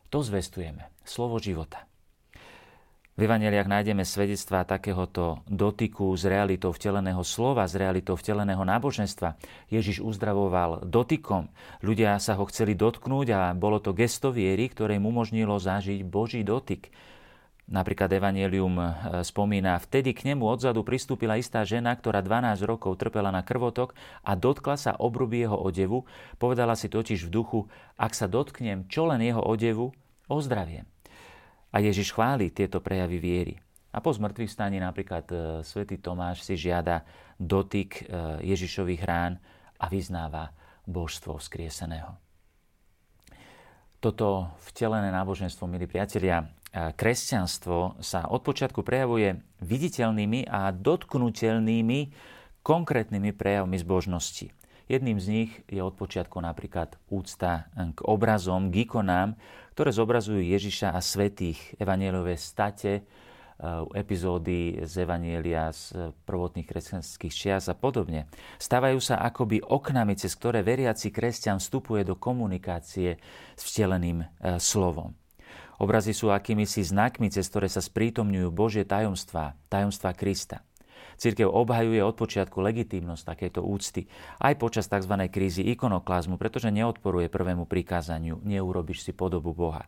To 0.09 0.25
zvestujeme. 0.25 0.89
Slovo 1.05 1.38
života. 1.38 1.88
V 3.19 3.27
Evangeliach 3.27 3.67
nájdeme 3.67 4.07
svedectvá 4.07 4.63
takéhoto 4.63 5.43
dotyku 5.43 6.15
s 6.15 6.23
realitou 6.23 6.71
vteleného 6.71 7.19
slova, 7.27 7.67
s 7.67 7.75
realitou 7.75 8.15
vteleného 8.15 8.63
náboženstva. 8.63 9.35
Ježiš 9.67 9.99
uzdravoval 9.99 10.88
dotykom. 10.88 11.51
Ľudia 11.83 12.15
sa 12.23 12.39
ho 12.39 12.47
chceli 12.47 12.79
dotknúť 12.79 13.27
a 13.35 13.41
bolo 13.51 13.83
to 13.83 13.91
gesto 13.91 14.31
viery, 14.31 14.71
ktoré 14.71 15.03
mu 15.03 15.11
umožnilo 15.11 15.59
zažiť 15.59 15.99
Boží 16.07 16.47
dotyk. 16.47 16.95
Napríklad 17.67 18.07
Evangelium 18.07 18.79
e, 18.79 18.88
spomína, 19.27 19.83
vtedy 19.83 20.15
k 20.15 20.31
nemu 20.31 20.47
odzadu 20.47 20.88
pristúpila 20.88 21.35
istá 21.35 21.67
žena, 21.67 21.91
ktorá 21.99 22.23
12 22.23 22.63
rokov 22.63 22.95
trpela 22.95 23.35
na 23.35 23.43
krvotok 23.43 23.99
a 24.23 24.39
dotkla 24.39 24.79
sa 24.79 24.95
obruby 24.95 25.43
jeho 25.43 25.59
odevu. 25.59 26.07
Povedala 26.39 26.79
si 26.79 26.88
totiž 26.88 27.27
v 27.27 27.33
duchu, 27.35 27.59
ak 27.99 28.15
sa 28.15 28.31
dotknem 28.31 28.88
čo 28.88 29.11
len 29.11 29.19
jeho 29.19 29.43
odevu, 29.43 29.91
ozdraviem. 30.31 30.88
A 31.69 31.77
Ježiš 31.79 32.13
chváli 32.13 32.49
tieto 32.49 32.81
prejavy 32.81 33.17
viery. 33.21 33.55
A 33.89 34.01
po 34.01 34.13
zmrtvých 34.13 34.53
staní 34.53 34.77
napríklad 34.77 35.25
e, 35.29 35.35
svätý 35.65 35.97
Tomáš 35.97 36.45
si 36.45 36.53
žiada 36.53 37.01
dotyk 37.41 38.05
e, 38.05 38.43
Ježišových 38.45 39.01
rán 39.01 39.41
a 39.81 39.89
vyznáva 39.89 40.53
božstvo 40.85 41.41
vzkrieseného. 41.41 42.13
Toto 43.99 44.53
vtelené 44.69 45.09
náboženstvo, 45.09 45.65
milí 45.65 45.89
priatelia, 45.89 46.45
e, 46.45 46.93
kresťanstvo 46.93 47.97
sa 47.97 48.29
od 48.29 48.45
počiatku 48.45 48.85
prejavuje 48.85 49.41
viditeľnými 49.65 50.45
a 50.45 50.69
dotknutelnými 50.69 51.99
konkrétnymi 52.61 53.33
prejavmi 53.33 53.77
zbožnosti. 53.81 54.53
Jedným 54.89 55.21
z 55.21 55.27
nich 55.29 55.51
je 55.69 55.81
od 55.85 55.93
počiatku 55.93 56.41
napríklad 56.41 56.97
úcta 57.13 57.69
k 57.77 57.99
obrazom, 58.01 58.73
k 58.73 58.89
ikonám, 58.89 59.38
ktoré 59.79 59.95
zobrazujú 59.95 60.43
Ježiša 60.43 60.91
a 60.91 61.00
svetých, 61.00 61.55
evanielové 61.79 62.36
state, 62.36 63.00
e, 63.00 63.01
epizódy 63.95 64.75
z 64.83 65.07
Evanielia 65.07 65.71
z 65.71 66.12
prvotných 66.27 66.67
kresťanských 66.67 67.31
čias 67.31 67.71
a 67.71 67.79
podobne. 67.79 68.27
Stávajú 68.59 69.00
sa 69.00 69.24
akoby 69.24 69.63
oknami, 69.63 70.19
cez 70.19 70.36
ktoré 70.36 70.67
veriaci 70.67 71.15
kresťan 71.15 71.63
vstupuje 71.63 72.03
do 72.03 72.19
komunikácie 72.19 73.24
s 73.55 73.62
vteleným 73.71 74.19
e, 74.19 74.27
slovom. 74.59 75.15
Obrazy 75.79 76.12
sú 76.12 76.27
akýmisi 76.27 76.83
znakmi, 76.83 77.31
cez 77.31 77.48
ktoré 77.48 77.71
sa 77.71 77.79
sprítomňujú 77.79 78.51
Božie 78.51 78.83
tajomstvá, 78.83 79.55
tajomstvá 79.71 80.12
Krista. 80.12 80.59
Církev 81.19 81.51
obhajuje 81.51 81.99
od 81.99 82.15
počiatku 82.15 82.63
legitímnosť 82.63 83.23
takéto 83.27 83.59
úcty 83.59 84.07
aj 84.39 84.55
počas 84.55 84.88
tzv. 84.88 85.19
krízy 85.27 85.67
ikonoklazmu, 85.75 86.39
pretože 86.39 86.71
neodporuje 86.71 87.27
prvému 87.27 87.67
prikázaniu 87.67 88.39
neurobiš 88.47 89.03
si 89.03 89.11
podobu 89.11 89.51
Boha. 89.51 89.83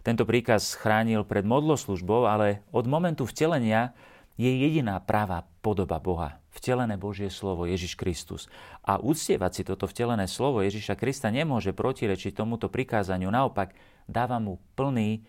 Tento 0.00 0.24
príkaz 0.24 0.72
chránil 0.78 1.28
pred 1.28 1.44
modloslužbou, 1.44 2.24
ale 2.24 2.64
od 2.72 2.88
momentu 2.88 3.28
vtelenia 3.28 3.92
je 4.40 4.48
jediná 4.48 4.96
práva 5.02 5.44
podoba 5.60 6.00
Boha. 6.00 6.40
Vtelené 6.56 6.96
Božie 6.96 7.28
slovo 7.28 7.68
Ježiš 7.68 7.98
Kristus. 7.98 8.48
A 8.80 8.96
uctievať 8.96 9.52
si 9.52 9.62
toto 9.66 9.84
vtelené 9.84 10.24
slovo 10.24 10.64
Ježiša 10.64 10.96
Krista 10.96 11.28
nemôže 11.28 11.76
protirečiť 11.76 12.32
tomuto 12.32 12.72
prikázaniu. 12.72 13.28
Naopak, 13.28 13.76
dáva 14.08 14.40
mu 14.40 14.56
plný 14.72 15.20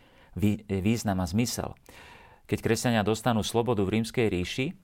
význam 0.70 1.20
a 1.20 1.28
zmysel. 1.28 1.76
Keď 2.48 2.64
kresťania 2.64 3.04
dostanú 3.04 3.44
slobodu 3.44 3.84
v 3.84 4.00
rímskej 4.00 4.32
ríši, 4.32 4.78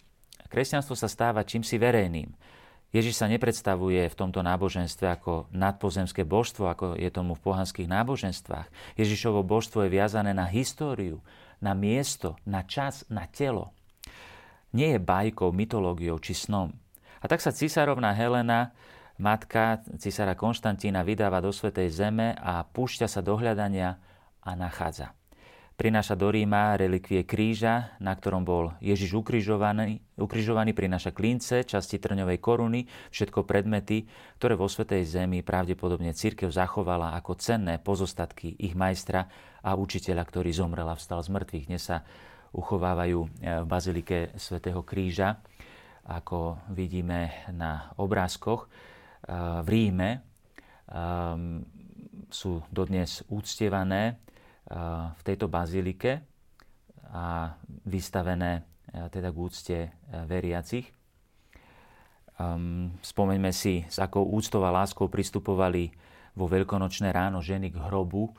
Kresťanstvo 0.49 0.95
sa 0.97 1.11
stáva 1.11 1.45
čímsi 1.45 1.77
verejným. 1.77 2.31
Ježiš 2.93 3.17
sa 3.17 3.25
nepredstavuje 3.25 4.05
v 4.05 4.17
tomto 4.17 4.45
náboženstve 4.45 5.09
ako 5.17 5.49
nadpozemské 5.49 6.21
božstvo, 6.29 6.69
ako 6.69 6.85
je 6.93 7.09
tomu 7.09 7.33
v 7.33 7.41
pohanských 7.41 7.89
náboženstvách. 7.89 8.69
Ježišovo 8.93 9.41
božstvo 9.41 9.81
je 9.85 9.97
viazané 9.97 10.37
na 10.37 10.45
históriu, 10.45 11.17
na 11.57 11.73
miesto, 11.73 12.37
na 12.45 12.61
čas, 12.61 13.01
na 13.09 13.25
telo. 13.25 13.73
Nie 14.77 14.97
je 14.97 15.01
bajkou, 15.01 15.49
mytológiou 15.49 16.21
či 16.21 16.37
snom. 16.37 16.69
A 17.17 17.25
tak 17.25 17.41
sa 17.41 17.49
cisárovná 17.49 18.13
Helena, 18.13 18.77
matka 19.17 19.81
cisára 19.97 20.37
Konštantína, 20.37 21.01
vydáva 21.01 21.41
do 21.41 21.49
Svetej 21.49 21.89
Zeme 21.89 22.37
a 22.37 22.61
púšťa 22.61 23.09
sa 23.09 23.25
do 23.25 23.33
hľadania 23.41 23.97
a 24.45 24.53
nachádza. 24.53 25.17
Prináša 25.83 26.15
do 26.15 26.31
Ríma 26.31 26.79
relikvie 26.79 27.27
kríža, 27.27 27.91
na 27.99 28.15
ktorom 28.15 28.47
bol 28.47 28.71
Ježiš 28.79 29.19
ukrižovaný, 29.19 29.99
ukrižovaný 30.15 30.71
prináša 30.71 31.11
klince, 31.11 31.67
časti 31.67 31.99
trňovej 31.99 32.39
koruny, 32.39 32.87
všetko 33.11 33.43
predmety, 33.43 34.07
ktoré 34.39 34.55
vo 34.55 34.71
Svetej 34.71 35.03
Zemi 35.03 35.43
pravdepodobne 35.43 36.15
církev 36.15 36.47
zachovala 36.47 37.11
ako 37.19 37.35
cenné 37.35 37.83
pozostatky 37.83 38.55
ich 38.63 38.79
majstra 38.79 39.27
a 39.59 39.75
učiteľa, 39.75 40.23
ktorý 40.23 40.55
zomrel 40.55 40.87
a 40.87 40.95
vstal 40.95 41.19
z 41.19 41.35
mŕtvych. 41.35 41.67
Dnes 41.67 41.83
sa 41.83 41.99
uchovávajú 42.55 43.19
e, 43.19 43.27
v 43.43 43.65
Bazilike 43.67 44.31
Svetého 44.39 44.87
kríža, 44.87 45.43
ako 46.07 46.63
vidíme 46.71 47.43
na 47.51 47.91
obrázkoch. 47.99 48.63
E, 48.63 48.67
v 49.59 49.67
Ríme 49.67 50.09
um, 50.87 51.59
sú 52.31 52.63
dodnes 52.71 53.19
úctievané 53.27 54.23
v 55.13 55.21
tejto 55.21 55.45
bazilike 55.45 56.25
a 57.13 57.53
vystavené 57.85 58.65
teda 58.89 59.29
k 59.29 59.37
úcte 59.37 59.77
veriacich. 60.25 60.89
Spomeňme 63.05 63.53
si, 63.53 63.85
s 63.85 64.01
akou 64.01 64.25
úctou 64.25 64.65
a 64.65 64.73
láskou 64.73 65.05
pristupovali 65.05 65.93
vo 66.33 66.49
veľkonočné 66.49 67.13
ráno 67.13 67.45
ženy 67.45 67.69
k 67.69 67.77
hrobu, 67.77 68.33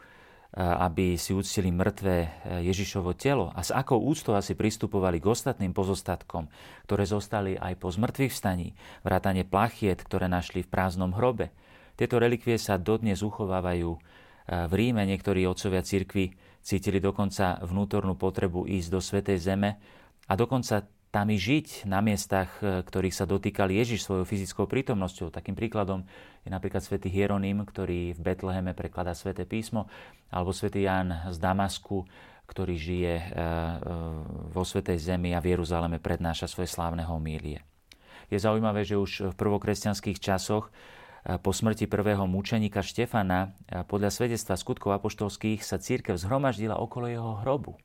aby 0.55 1.19
si 1.19 1.35
uctili 1.35 1.71
mŕtve 1.71 2.31
Ježišovo 2.63 3.15
telo 3.19 3.51
a 3.55 3.63
s 3.63 3.75
akou 3.75 3.99
úctou 3.99 4.39
asi 4.39 4.55
pristupovali 4.55 5.19
k 5.19 5.31
ostatným 5.31 5.75
pozostatkom, 5.75 6.47
ktoré 6.87 7.07
zostali 7.07 7.59
aj 7.59 7.75
po 7.79 7.91
zmrtvých 7.91 8.31
vstaní, 8.31 8.75
vrátane 9.03 9.43
plachiet, 9.47 10.03
ktoré 10.03 10.31
našli 10.31 10.63
v 10.63 10.71
prázdnom 10.71 11.15
hrobe. 11.15 11.51
Tieto 11.95 12.19
relikvie 12.19 12.59
sa 12.59 12.79
dodnes 12.79 13.23
uchovávajú 13.23 13.99
v 14.45 14.73
Ríme 14.77 15.09
niektorí 15.09 15.49
otcovia 15.49 15.81
cirkvi 15.81 16.37
cítili 16.65 17.01
dokonca 17.01 17.61
vnútornú 17.65 18.17
potrebu 18.17 18.69
ísť 18.69 18.89
do 18.93 19.01
Svetej 19.01 19.39
Zeme 19.41 19.81
a 20.29 20.33
dokonca 20.37 20.85
tam 21.15 21.31
i 21.31 21.39
žiť 21.39 21.87
na 21.87 22.03
miestach, 22.03 22.59
ktorých 22.59 23.15
sa 23.15 23.23
dotýkal 23.23 23.71
Ježiš 23.71 24.03
svojou 24.03 24.27
fyzickou 24.27 24.67
prítomnosťou. 24.67 25.31
Takým 25.31 25.55
príkladom 25.55 26.03
je 26.43 26.51
napríklad 26.51 26.83
svätý 26.83 27.07
Hieronym, 27.07 27.63
ktorý 27.63 28.19
v 28.19 28.21
Betleheme 28.21 28.75
prekladá 28.75 29.15
sväté 29.15 29.47
písmo, 29.47 29.87
alebo 30.35 30.51
svätý 30.51 30.91
Ján 30.91 31.31
z 31.31 31.39
Damasku, 31.39 32.03
ktorý 32.51 32.75
žije 32.75 33.15
vo 34.51 34.67
Svetej 34.67 34.99
Zemi 34.99 35.33
a 35.33 35.41
v 35.41 35.55
Jeruzaleme 35.55 36.03
prednáša 36.03 36.51
svoje 36.51 36.67
slávne 36.67 37.07
homílie. 37.07 37.63
Je 38.27 38.37
zaujímavé, 38.41 38.83
že 38.83 38.99
už 38.99 39.33
v 39.33 39.39
prvokresťanských 39.39 40.19
časoch 40.19 40.75
po 41.25 41.51
smrti 41.57 41.89
prvého 41.89 42.29
mučeníka 42.29 42.85
Štefana 42.85 43.57
podľa 43.89 44.13
svedectva 44.13 44.61
skutkov 44.61 44.93
apoštolských 45.01 45.65
sa 45.65 45.81
církev 45.81 46.21
zhromaždila 46.21 46.77
okolo 46.77 47.09
jeho 47.09 47.33
hrobu. 47.41 47.81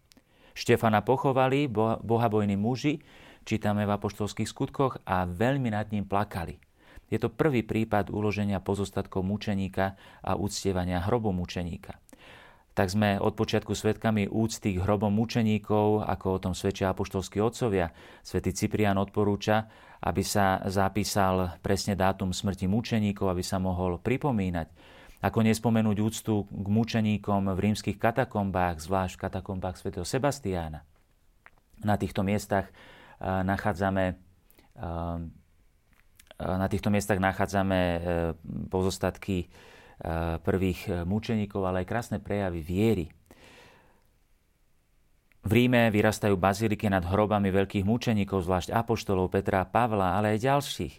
Štefana 0.52 1.00
pochovali 1.00 1.72
bohabojní 2.04 2.60
muži, 2.60 3.00
čítame 3.48 3.88
v 3.88 3.96
apoštolských 3.96 4.44
skutkoch, 4.44 5.00
a 5.08 5.24
veľmi 5.24 5.72
nad 5.72 5.88
ním 5.96 6.04
plakali. 6.04 6.60
Je 7.08 7.16
to 7.16 7.32
prvý 7.32 7.64
prípad 7.64 8.12
uloženia 8.12 8.60
pozostatkov 8.60 9.24
mučeníka 9.24 9.96
a 10.20 10.36
úctievania 10.36 11.00
hrobom 11.08 11.40
mučeníka. 11.40 11.96
Tak 12.76 12.92
sme 12.92 13.18
od 13.18 13.34
počiatku 13.34 13.74
svetkami 13.76 14.30
úcty 14.30 14.78
k 14.78 14.84
hrobom 14.86 15.12
mučeníkov, 15.12 16.06
ako 16.06 16.28
o 16.38 16.42
tom 16.44 16.54
svedčia 16.54 16.94
apoštolskí 16.94 17.42
otcovia. 17.42 17.92
Svetý 18.22 18.54
Cyprian 18.54 18.96
odporúča, 19.02 19.68
aby 20.00 20.24
sa 20.24 20.64
zapísal 20.68 21.60
presne 21.60 21.96
dátum 21.96 22.32
smrti 22.32 22.72
mučeníkov, 22.72 23.28
aby 23.28 23.44
sa 23.44 23.60
mohol 23.60 24.00
pripomínať. 24.00 24.68
Ako 25.20 25.44
nespomenúť 25.44 25.98
úctu 26.00 26.48
k 26.48 26.68
mučeníkom 26.72 27.52
v 27.52 27.60
rímskych 27.60 28.00
katakombách, 28.00 28.80
zvlášť 28.80 29.20
v 29.20 29.24
katakombách 29.28 29.76
svätého 29.76 30.08
Sebastiána. 30.08 30.88
Na 31.84 31.96
týchto 32.00 32.24
miestach 32.24 32.72
eh, 32.72 33.44
nachádzame 33.44 34.16
eh, 34.80 35.20
na 36.40 36.72
týchto 36.72 36.88
miestach 36.88 37.20
nachádzame 37.20 37.80
eh, 37.80 38.00
pozostatky 38.72 39.52
prvých 40.48 41.04
mučeníkov, 41.04 41.60
ale 41.68 41.84
aj 41.84 41.92
krásne 41.92 42.18
prejavy 42.24 42.64
viery. 42.64 43.12
V 45.40 45.52
Ríme 45.56 45.88
vyrastajú 45.88 46.36
baziliky 46.36 46.92
nad 46.92 47.00
hrobami 47.08 47.48
veľkých 47.48 47.88
mučeníkov, 47.88 48.44
zvlášť 48.44 48.76
apoštolov 48.76 49.32
Petra 49.32 49.64
a 49.64 49.70
Pavla, 49.72 50.20
ale 50.20 50.36
aj 50.36 50.44
ďalších. 50.44 50.96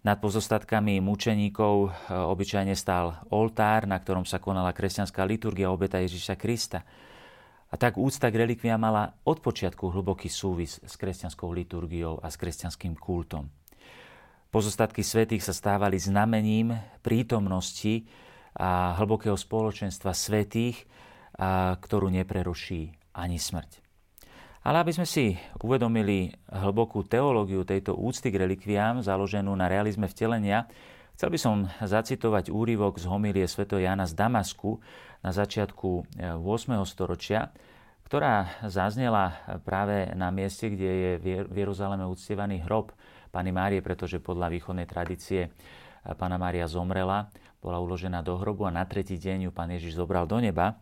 Nad 0.00 0.16
pozostatkami 0.16 0.96
mučeníkov 1.04 1.74
e, 1.84 1.88
obyčajne 2.08 2.72
stál 2.72 3.20
oltár, 3.28 3.84
na 3.84 4.00
ktorom 4.00 4.24
sa 4.24 4.40
konala 4.40 4.72
kresťanská 4.72 5.20
liturgia 5.28 5.68
obeta 5.68 6.00
Ježiša 6.00 6.40
Krista. 6.40 6.88
A 7.68 7.74
tak 7.76 8.00
úcta 8.00 8.32
k 8.32 8.48
relikvia 8.48 8.80
mala 8.80 9.12
od 9.28 9.44
počiatku 9.44 9.92
hlboký 9.92 10.32
súvis 10.32 10.80
s 10.80 10.94
kresťanskou 10.96 11.52
liturgiou 11.52 12.16
a 12.24 12.32
s 12.32 12.40
kresťanským 12.40 12.96
kultom. 12.96 13.52
Pozostatky 14.48 15.04
svetých 15.04 15.44
sa 15.44 15.52
stávali 15.52 16.00
znamením 16.00 16.72
prítomnosti 17.04 18.08
a 18.56 18.96
hlbokého 18.96 19.36
spoločenstva 19.36 20.16
svetých, 20.16 20.88
ktorú 21.76 22.08
nepreruší 22.08 22.95
ani 23.16 23.40
smrť. 23.40 23.80
Ale 24.66 24.82
aby 24.82 24.92
sme 24.92 25.06
si 25.06 25.38
uvedomili 25.62 26.34
hlbokú 26.50 27.06
teológiu 27.06 27.62
tejto 27.62 27.94
úcty 27.94 28.34
k 28.34 28.42
relikviám, 28.42 28.98
založenú 28.98 29.54
na 29.54 29.70
realizme 29.70 30.10
vtelenia, 30.10 30.66
chcel 31.14 31.30
by 31.30 31.38
som 31.38 31.54
zacitovať 31.78 32.50
úryvok 32.50 32.98
z 32.98 33.06
homilie 33.06 33.46
sv. 33.46 33.70
Jana 33.78 34.10
z 34.10 34.18
Damasku 34.18 34.82
na 35.22 35.30
začiatku 35.30 36.18
8. 36.42 36.42
Eh, 36.42 36.82
storočia, 36.82 37.54
ktorá 38.10 38.66
zaznela 38.66 39.38
práve 39.62 40.10
na 40.18 40.34
mieste, 40.34 40.66
kde 40.66 40.90
je 40.90 41.10
v 41.46 41.56
Jeruzaleme 41.62 42.02
uctievaný 42.02 42.66
hrob 42.66 42.90
Pany 43.30 43.54
Márie, 43.54 43.82
pretože 43.86 44.18
podľa 44.18 44.50
východnej 44.50 44.90
tradície 44.90 45.46
eh, 45.46 45.50
Pana 46.18 46.42
Mária 46.42 46.66
zomrela, 46.66 47.30
bola 47.62 47.78
uložená 47.78 48.22
do 48.26 48.34
hrobu 48.34 48.66
a 48.66 48.74
na 48.74 48.82
tretí 48.82 49.14
deň 49.14 49.46
ju 49.46 49.50
Pán 49.54 49.70
Ježiš 49.70 49.94
zobral 49.94 50.26
do 50.26 50.42
neba. 50.42 50.78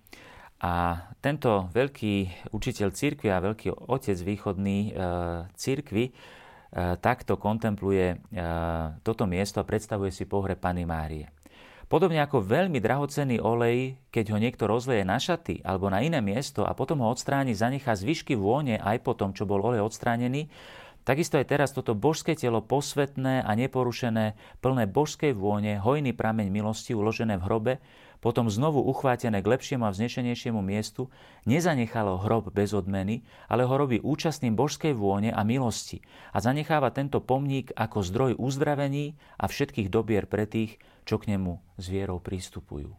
A 0.64 0.96
tento 1.20 1.68
veľký 1.76 2.48
učiteľ 2.56 2.88
cirkvi 2.96 3.28
a 3.28 3.44
veľký 3.44 3.84
otec 3.84 4.16
východný 4.16 4.78
e, 4.88 4.90
cirkvi 5.52 6.04
e, 6.08 6.12
takto 7.04 7.36
kontempluje 7.36 8.06
e, 8.08 8.16
toto 9.04 9.28
miesto 9.28 9.60
a 9.60 9.68
predstavuje 9.68 10.08
si 10.08 10.24
pohreb 10.24 10.56
Pany 10.56 10.88
Márie. 10.88 11.28
Podobne 11.84 12.24
ako 12.24 12.40
veľmi 12.40 12.80
drahocenný 12.80 13.44
olej, 13.44 14.00
keď 14.08 14.32
ho 14.32 14.40
niekto 14.40 14.64
rozleje 14.64 15.04
na 15.04 15.20
šaty 15.20 15.60
alebo 15.60 15.92
na 15.92 16.00
iné 16.00 16.24
miesto 16.24 16.64
a 16.64 16.72
potom 16.72 17.04
ho 17.04 17.12
odstráni, 17.12 17.52
zanechá 17.52 17.92
zvyšky 17.92 18.32
vône 18.32 18.80
aj 18.80 19.04
po 19.04 19.12
tom, 19.12 19.36
čo 19.36 19.44
bol 19.44 19.60
olej 19.60 19.84
odstránený, 19.84 20.48
Takisto 21.04 21.36
aj 21.36 21.52
teraz 21.52 21.76
toto 21.76 21.92
božské 21.92 22.32
telo 22.32 22.64
posvetné 22.64 23.44
a 23.44 23.52
neporušené, 23.52 24.40
plné 24.64 24.88
božskej 24.88 25.36
vône, 25.36 25.76
hojný 25.76 26.16
prameň 26.16 26.48
milosti 26.48 26.96
uložené 26.96 27.36
v 27.36 27.44
hrobe, 27.44 27.72
potom 28.20 28.50
znovu 28.50 28.82
uchvátené 28.84 29.40
k 29.40 29.50
lepšiemu 29.50 29.84
a 29.86 29.94
vznešenejšiemu 29.94 30.60
miestu, 30.60 31.08
nezanechalo 31.46 32.20
hrob 32.22 32.52
bez 32.52 32.74
odmeny, 32.74 33.24
ale 33.46 33.64
ho 33.64 33.74
robí 33.74 34.00
účastným 34.00 34.56
božskej 34.56 34.96
vône 34.96 35.32
a 35.32 35.40
milosti 35.42 36.00
a 36.34 36.40
zanecháva 36.42 36.90
tento 36.90 37.20
pomník 37.20 37.70
ako 37.74 38.04
zdroj 38.04 38.32
uzdravení 38.40 39.14
a 39.38 39.48
všetkých 39.50 39.88
dobier 39.88 40.24
pre 40.24 40.44
tých, 40.48 40.80
čo 41.04 41.20
k 41.20 41.36
nemu 41.36 41.60
s 41.76 41.84
vierou 41.88 42.20
pristupujú. 42.20 42.92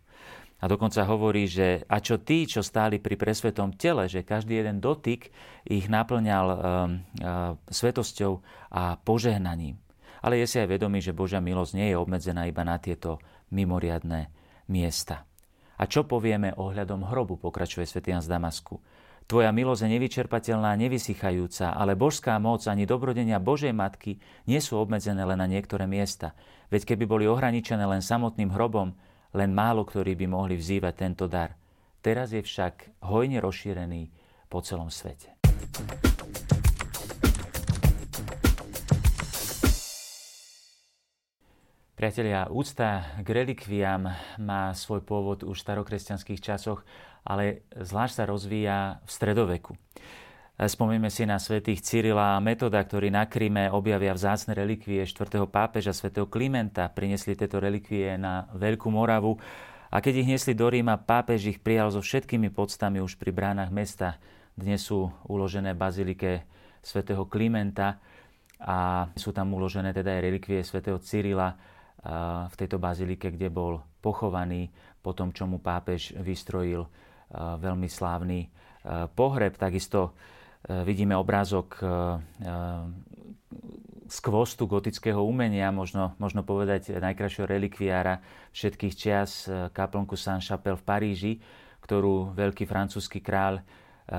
A 0.63 0.71
dokonca 0.71 1.03
hovorí, 1.03 1.51
že 1.51 1.83
a 1.91 1.99
čo 1.99 2.17
tí, 2.17 2.47
čo 2.47 2.63
stáli 2.63 2.97
pri 2.97 3.19
presvetom 3.19 3.75
tele, 3.75 4.07
že 4.07 4.23
každý 4.23 4.63
jeden 4.63 4.79
dotyk 4.79 5.29
ich 5.67 5.85
naplňal 5.91 6.45
um, 6.47 6.57
uh, 7.21 7.53
svetosťou 7.67 8.39
a 8.71 8.95
požehnaním. 8.97 9.75
Ale 10.23 10.41
je 10.41 10.47
si 10.49 10.57
aj 10.57 10.71
vedomý, 10.79 11.03
že 11.03 11.13
Božia 11.13 11.43
milosť 11.43 11.75
nie 11.77 11.93
je 11.93 11.99
obmedzená 11.99 12.49
iba 12.49 12.65
na 12.65 12.81
tieto 12.81 13.21
mimoriadné 13.53 14.31
miesta. 14.71 15.27
A 15.75 15.83
čo 15.91 16.07
povieme 16.07 16.55
ohľadom 16.55 17.11
hrobu, 17.11 17.35
pokračuje 17.35 17.83
svätý 17.83 18.15
Jan 18.15 18.23
z 18.23 18.31
Damasku. 18.31 18.79
Tvoja 19.25 19.49
milosť 19.49 19.89
je 19.89 19.93
nevyčerpateľná, 19.97 20.77
nevysychajúca, 20.77 21.73
ale 21.73 21.97
božská 21.97 22.37
moc 22.37 22.61
ani 22.69 22.85
dobrodenia 22.85 23.41
Božej 23.41 23.73
Matky 23.73 24.21
nie 24.45 24.61
sú 24.61 24.77
obmedzené 24.77 25.25
len 25.25 25.41
na 25.41 25.49
niektoré 25.49 25.89
miesta. 25.89 26.37
Veď 26.69 26.93
keby 26.93 27.03
boli 27.09 27.25
ohraničené 27.25 27.83
len 27.89 28.05
samotným 28.05 28.53
hrobom, 28.53 28.93
len 29.33 29.51
málo 29.51 29.83
ktorí 29.83 30.13
by 30.13 30.29
mohli 30.29 30.55
vzývať 30.55 30.93
tento 30.93 31.25
dar. 31.25 31.57
Teraz 32.05 32.37
je 32.37 32.45
však 32.45 33.01
hojne 33.09 33.41
rozšírený 33.41 34.13
po 34.45 34.61
celom 34.61 34.93
svete. 34.93 35.33
Priatelia, 41.95 42.51
úcta 42.51 43.07
k 43.23 43.27
relikviám 43.31 44.11
má 44.43 44.75
svoj 44.75 44.99
pôvod 44.99 45.47
už 45.47 45.55
v 45.55 45.63
starokresťanských 45.63 46.43
časoch, 46.43 46.83
ale 47.23 47.63
zvlášť 47.71 48.13
sa 48.19 48.23
rozvíja 48.27 48.99
v 48.99 49.09
stredoveku. 49.15 49.79
Spomíme 50.59 51.07
si 51.07 51.23
na 51.23 51.39
svätých 51.39 51.79
Cyrila 51.79 52.35
a 52.35 52.43
Metoda, 52.43 52.83
ktorí 52.83 53.15
na 53.15 53.31
Kryme 53.31 53.71
objavia 53.71 54.11
vzácne 54.11 54.51
relikvie 54.59 55.07
4. 55.07 55.47
pápeža 55.47 55.95
svätého 55.95 56.27
Klimenta. 56.27 56.91
Prinesli 56.91 57.31
tieto 57.31 57.63
relikvie 57.63 58.19
na 58.19 58.51
Veľkú 58.51 58.91
Moravu 58.91 59.39
a 59.87 60.03
keď 60.03 60.19
ich 60.19 60.35
niesli 60.35 60.51
do 60.51 60.67
Ríma, 60.67 60.99
pápež 60.99 61.47
ich 61.47 61.63
prijal 61.63 61.95
so 61.95 62.03
všetkými 62.03 62.51
podstami 62.51 62.99
už 62.99 63.15
pri 63.15 63.31
bránach 63.31 63.71
mesta. 63.71 64.19
Dnes 64.51 64.83
sú 64.83 65.15
uložené 65.31 65.71
v 65.71 65.79
bazilike 65.79 66.31
svätého 66.83 67.23
Klimenta 67.23 68.03
a 68.59 69.07
sú 69.15 69.31
tam 69.31 69.55
uložené 69.55 69.95
teda 69.95 70.19
aj 70.19 70.21
relikvie 70.27 70.59
svätého 70.59 70.99
Cyrila, 70.99 71.55
v 72.45 72.55
tejto 72.55 72.77
bazilike, 72.77 73.33
kde 73.33 73.49
bol 73.49 73.81
pochovaný 73.97 74.69
po 75.01 75.17
tom, 75.17 75.33
čo 75.33 75.49
mu 75.49 75.57
pápež 75.57 76.13
vystrojil 76.21 76.85
veľmi 77.33 77.89
slávny 77.89 78.45
pohreb. 79.17 79.57
Takisto 79.57 80.13
vidíme 80.85 81.17
obrázok 81.17 81.81
z 84.05 84.17
kvostu 84.21 84.69
gotického 84.69 85.25
umenia, 85.25 85.73
možno, 85.73 86.13
možno 86.21 86.45
povedať 86.45 86.93
najkrajšieho 86.93 87.49
relikviára 87.49 88.21
všetkých 88.53 88.93
čias, 88.93 89.49
kaplnku 89.73 90.13
Saint-Chapelle 90.13 90.77
v 90.77 90.85
Paríži, 90.85 91.33
ktorú 91.81 92.37
veľký 92.37 92.69
francúzsky 92.69 93.25
kráľ 93.25 93.65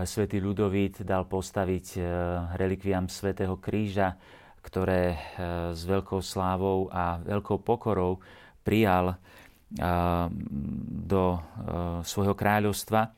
svätý 0.02 0.42
Ľudovít 0.42 1.06
dal 1.06 1.30
postaviť 1.30 2.02
relikviám 2.58 3.06
svätého 3.06 3.54
kríža 3.62 4.18
ktoré 4.66 5.14
e, 5.14 5.18
s 5.70 5.86
veľkou 5.86 6.18
slávou 6.18 6.90
a 6.90 7.22
veľkou 7.22 7.62
pokorou 7.62 8.18
prijal 8.66 9.14
e, 9.14 9.16
do 11.06 11.24
e, 11.34 11.40
svojho 12.02 12.34
kráľovstva. 12.34 13.14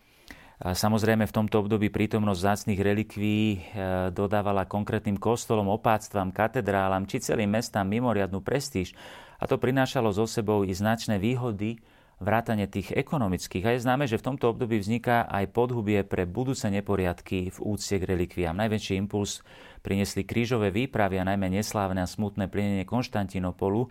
Samozrejme 0.59 1.23
v 1.23 1.37
tomto 1.39 1.63
období 1.63 1.87
prítomnosť 1.87 2.43
zácných 2.43 2.83
relikví 2.83 3.63
dodávala 4.11 4.67
konkrétnym 4.67 5.15
kostolom, 5.15 5.71
opáctvam, 5.71 6.35
katedrálam 6.35 7.07
či 7.07 7.23
celým 7.23 7.55
mestám 7.55 7.87
mimoriadnú 7.87 8.43
prestíž 8.43 8.91
a 9.39 9.47
to 9.47 9.55
prinášalo 9.55 10.11
so 10.11 10.27
sebou 10.27 10.67
i 10.67 10.75
značné 10.75 11.23
výhody 11.23 11.79
vrátane 12.19 12.67
tých 12.67 12.91
ekonomických. 12.95 13.65
A 13.67 13.71
je 13.75 13.85
známe, 13.87 14.05
že 14.11 14.19
v 14.19 14.35
tomto 14.35 14.51
období 14.51 14.79
vzniká 14.79 15.27
aj 15.31 15.55
podhubie 15.55 16.03
pre 16.03 16.27
budúce 16.27 16.67
neporiadky 16.67 17.55
v 17.55 17.59
úcte 17.63 17.95
k 17.99 18.05
relikviám. 18.05 18.59
Najväčší 18.59 18.99
impuls 18.99 19.43
priniesli 19.83 20.27
krížové 20.27 20.75
výpravy 20.75 21.23
a 21.23 21.29
najmä 21.29 21.47
neslávne 21.49 22.03
a 22.03 22.11
smutné 22.11 22.51
plinenie 22.51 22.83
Konštantinopolu, 22.83 23.87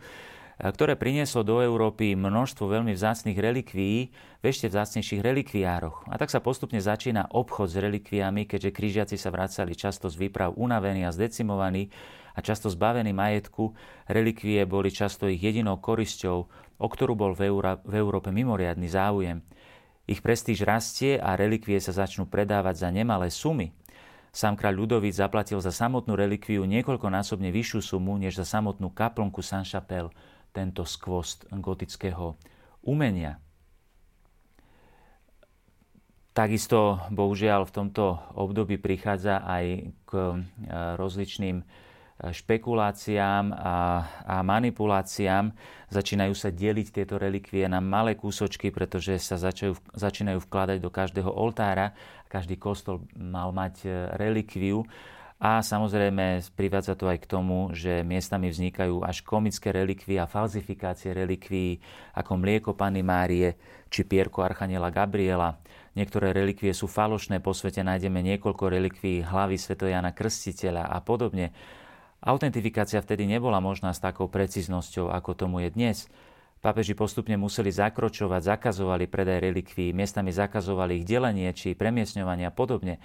ktoré 0.58 0.98
prinieslo 0.98 1.46
do 1.46 1.62
Európy 1.62 2.18
množstvo 2.18 2.66
veľmi 2.66 2.90
vzácných 2.98 3.38
relikvií 3.38 4.10
v 4.42 4.44
ešte 4.44 4.66
vzácnejších 4.66 5.22
relikviároch. 5.22 6.10
A 6.10 6.18
tak 6.18 6.34
sa 6.34 6.42
postupne 6.42 6.82
začína 6.82 7.30
obchod 7.30 7.70
s 7.70 7.78
relikviami, 7.78 8.50
keďže 8.50 8.74
krížiaci 8.74 9.16
sa 9.22 9.30
vracali 9.30 9.78
často 9.78 10.10
z 10.10 10.18
výprav 10.18 10.58
unavení 10.58 11.06
a 11.06 11.13
zdecimovaní 11.13 11.94
a 12.34 12.42
často 12.42 12.74
zbavení 12.74 13.13
majetku. 13.13 13.78
Relikvie 14.10 14.66
boli 14.66 14.90
často 14.90 15.30
ich 15.30 15.42
jedinou 15.42 15.78
korisťou, 15.78 16.50
o 16.78 16.88
ktorú 16.88 17.18
bol 17.18 17.34
v, 17.34 17.50
Euró- 17.50 17.82
v 17.82 17.94
Európe 17.98 18.30
mimoriadný 18.30 18.90
záujem. 18.90 19.42
Ich 20.08 20.24
prestíž 20.24 20.63
rastie 20.63 21.20
a 21.20 21.36
relikvie 21.36 21.82
sa 21.84 21.92
začnú 21.92 22.30
predávať 22.30 22.88
za 22.88 22.90
nemalé 22.94 23.28
sumy. 23.28 23.76
Sám 24.32 24.56
kráľ 24.56 24.86
Ľudovít 24.86 25.18
zaplatil 25.18 25.60
za 25.60 25.74
samotnú 25.74 26.13
relikviu 26.13 26.63
niekoľkonásobne 26.63 27.50
vyššiu 27.50 27.82
sumu 27.82 28.16
než 28.22 28.38
za 28.38 28.46
samotnú 28.46 28.94
kaplnku 28.94 29.42
Saint-Chapelle 29.42 30.13
tento 30.54 30.86
skvost 30.86 31.50
gotického 31.50 32.38
umenia. 32.86 33.42
Takisto, 36.38 37.02
bohužiaľ, 37.10 37.66
v 37.66 37.76
tomto 37.82 38.22
období 38.38 38.78
prichádza 38.78 39.42
aj 39.42 39.90
k 40.06 40.12
e, 40.13 40.34
rozličným 40.94 41.66
špekuláciám 42.17 43.53
a, 43.53 43.75
a 44.25 44.36
manipuláciám. 44.41 45.53
Začínajú 45.93 46.34
sa 46.34 46.49
deliť 46.49 46.88
tieto 46.89 47.21
relikvie 47.21 47.69
na 47.69 47.77
malé 47.77 48.17
kúsočky, 48.17 48.73
pretože 48.73 49.21
sa 49.21 49.38
začajú, 49.38 49.77
začínajú 49.93 50.41
vkladať 50.49 50.77
do 50.82 50.89
každého 50.89 51.30
oltára. 51.30 51.93
Každý 52.25 52.58
kostol 52.58 53.06
mal 53.15 53.53
mať 53.53 53.86
e, 53.86 53.89
relikviu 54.17 54.84
a 55.38 55.62
samozrejme 55.62 56.41
privádza 56.58 56.97
to 56.97 57.06
aj 57.06 57.21
k 57.21 57.30
tomu, 57.30 57.69
že 57.69 58.01
miestami 58.01 58.49
vznikajú 58.49 59.06
až 59.06 59.21
komické 59.21 59.69
relikvie 59.69 60.17
a 60.17 60.25
falzifikácie 60.25 61.13
relikví 61.13 61.77
ako 62.17 62.41
mlieko 62.41 62.73
Pany 62.73 63.06
Márie 63.06 63.53
či 63.93 64.01
pierko 64.01 64.41
Archaniela 64.41 64.89
Gabriela. 64.89 65.62
Niektoré 65.93 66.34
relikvie 66.34 66.73
sú 66.73 66.89
falošné, 66.89 67.38
po 67.38 67.53
svete 67.53 67.86
nájdeme 67.86 68.25
niekoľko 68.25 68.65
relikví 68.65 69.21
hlavy 69.21 69.62
Svetojana 69.62 70.10
Krstiteľa 70.17 70.89
a 70.89 70.97
podobne. 71.06 71.53
Autentifikácia 72.28 73.00
vtedy 73.00 73.24
nebola 73.24 73.63
možná 73.63 73.96
s 73.96 74.04
takou 74.04 74.28
precíznosťou, 74.28 75.16
ako 75.16 75.32
tomu 75.32 75.63
je 75.63 75.72
dnes. 75.72 75.98
Pápeži 76.60 76.92
postupne 76.92 77.40
museli 77.40 77.72
zakročovať, 77.72 78.60
zakazovali 78.60 79.08
predaj 79.08 79.48
relikví, 79.48 79.96
miestami 79.96 80.36
zakazovali 80.36 81.00
ich 81.00 81.08
delenie 81.08 81.48
či 81.56 81.72
premiesňovanie 81.72 82.44
a 82.44 82.52
podobne. 82.52 83.00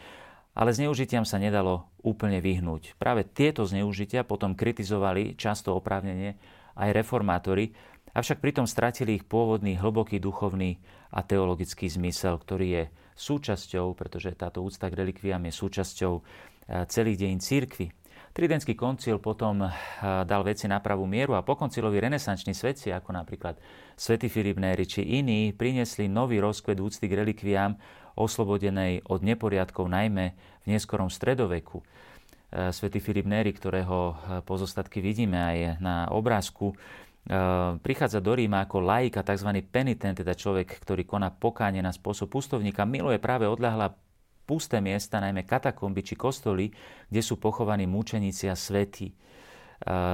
Ale 0.58 0.74
zneužitiam 0.74 1.22
sa 1.22 1.38
nedalo 1.38 1.86
úplne 2.02 2.42
vyhnúť. 2.42 2.98
Práve 2.98 3.22
tieto 3.22 3.62
zneužitia 3.62 4.26
potom 4.26 4.58
kritizovali 4.58 5.38
často 5.38 5.70
oprávnenie 5.78 6.34
aj 6.74 6.90
reformátori, 6.90 7.78
avšak 8.18 8.42
pritom 8.42 8.66
stratili 8.66 9.22
ich 9.22 9.24
pôvodný 9.30 9.78
hlboký 9.78 10.18
duchovný 10.18 10.82
a 11.14 11.22
teologický 11.22 11.86
zmysel, 11.86 12.42
ktorý 12.42 12.66
je 12.74 12.84
súčasťou, 13.14 13.94
pretože 13.94 14.34
táto 14.34 14.66
úcta 14.66 14.90
k 14.90 14.98
relikviám 14.98 15.46
je 15.46 15.54
súčasťou 15.54 16.12
eh, 16.18 16.22
celých 16.90 17.22
dejín 17.22 17.38
církvy. 17.38 18.01
Tridentský 18.32 18.72
koncil 18.72 19.20
potom 19.20 19.68
eh, 19.68 19.70
dal 20.24 20.40
veci 20.40 20.64
na 20.64 20.80
pravú 20.80 21.04
mieru 21.04 21.36
a 21.36 21.44
po 21.44 21.52
koncilovi 21.52 22.00
renesanční 22.00 22.56
svetci, 22.56 22.88
ako 22.88 23.12
napríklad 23.12 23.60
svätý 23.92 24.32
Filip 24.32 24.56
Néry 24.56 24.88
či 24.88 25.04
iní, 25.04 25.52
priniesli 25.52 26.08
nový 26.08 26.40
rozkvet 26.40 26.80
úcty 26.80 27.12
k 27.12 27.20
relikviám 27.20 27.76
oslobodenej 28.16 29.04
od 29.04 29.20
neporiadkov 29.20 29.84
najmä 29.84 30.32
v 30.64 30.66
neskorom 30.68 31.12
stredoveku. 31.12 31.80
E, 31.80 31.84
svetý 32.72 33.04
Filip 33.04 33.28
Neri, 33.28 33.52
ktorého 33.52 33.98
e, 34.00 34.14
pozostatky 34.44 35.04
vidíme 35.04 35.36
aj 35.36 35.56
na 35.80 36.08
obrázku, 36.08 36.72
prichádza 37.86 38.18
do 38.18 38.34
Ríma 38.34 38.66
ako 38.66 38.82
laik 38.82 39.14
a 39.14 39.22
tzv. 39.22 39.62
penitent, 39.62 40.18
teda 40.18 40.34
človek, 40.34 40.82
ktorý 40.82 41.06
koná 41.06 41.30
pokánie 41.30 41.78
na 41.78 41.94
spôsob 41.94 42.34
pustovníka, 42.34 42.82
miluje 42.82 43.22
práve 43.22 43.46
odľahla 43.46 43.94
pusté 44.42 44.82
miesta, 44.82 45.22
najmä 45.22 45.46
katakomby 45.46 46.02
či 46.02 46.14
kostoly, 46.18 46.70
kde 47.08 47.22
sú 47.22 47.38
pochovaní 47.38 47.86
mučeníci 47.86 48.50
a 48.50 48.56
svety. 48.58 49.14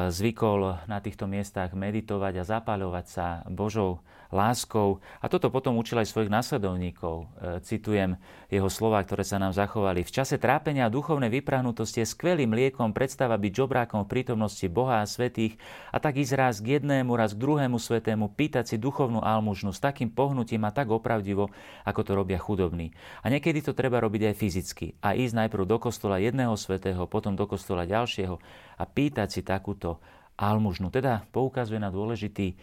Zvykol 0.09 0.89
na 0.89 0.99
týchto 1.05 1.29
miestach 1.29 1.77
meditovať 1.77 2.41
a 2.41 2.49
zapáľovať 2.49 3.07
sa 3.07 3.27
Božou 3.53 4.01
láskou. 4.29 5.01
A 5.25 5.27
toto 5.29 5.49
potom 5.49 5.81
učil 5.81 6.01
aj 6.01 6.09
svojich 6.13 6.29
následovníkov. 6.29 7.25
E, 7.41 7.65
citujem 7.65 8.21
jeho 8.53 8.69
slova, 8.69 9.01
ktoré 9.01 9.25
sa 9.25 9.41
nám 9.41 9.57
zachovali. 9.57 10.05
V 10.05 10.13
čase 10.13 10.37
trápenia 10.37 10.89
a 10.89 10.93
duchovnej 10.93 11.33
vyprahnutosti 11.33 12.05
je 12.05 12.13
skvelým 12.13 12.53
liekom 12.53 12.93
predstava 12.93 13.41
byť 13.41 13.53
žobrákom 13.53 14.05
v 14.05 14.11
prítomnosti 14.13 14.65
Boha 14.69 15.01
a 15.01 15.09
svetých 15.09 15.57
a 15.93 15.97
tak 16.01 16.21
ísť 16.21 16.35
raz 16.37 16.55
k 16.61 16.81
jednému, 16.81 17.17
raz 17.17 17.33
k 17.33 17.41
druhému 17.41 17.81
svetému, 17.81 18.33
pýtať 18.37 18.65
si 18.69 18.77
duchovnú 18.77 19.25
almužnu 19.25 19.73
s 19.73 19.81
takým 19.81 20.13
pohnutím 20.13 20.65
a 20.69 20.75
tak 20.77 20.93
opravdivo, 20.93 21.49
ako 21.89 22.01
to 22.05 22.13
robia 22.13 22.37
chudobní. 22.37 22.93
A 23.25 23.33
niekedy 23.33 23.65
to 23.65 23.73
treba 23.73 24.01
robiť 24.01 24.33
aj 24.33 24.35
fyzicky. 24.37 24.87
A 25.01 25.17
ísť 25.17 25.45
najprv 25.45 25.65
do 25.65 25.81
kostola 25.81 26.21
jedného 26.21 26.53
svetého, 26.61 27.09
potom 27.09 27.33
do 27.33 27.49
kostola 27.49 27.89
ďalšieho 27.89 28.37
a 28.79 28.85
pýtať 28.85 29.29
si 29.29 29.41
takúto 29.59 29.99
almužnu. 30.39 30.95
Teda 30.95 31.27
poukazuje 31.35 31.83
na 31.83 31.91
dôležitý 31.91 32.55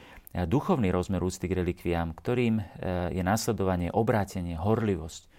duchovný 0.48 0.92
rozmer 0.92 1.24
úcty 1.24 1.48
k 1.48 1.64
relikviám, 1.64 2.12
ktorým 2.12 2.60
e, 2.60 2.64
je 3.16 3.24
následovanie, 3.24 3.88
obrátenie, 3.92 4.60
horlivosť. 4.60 5.32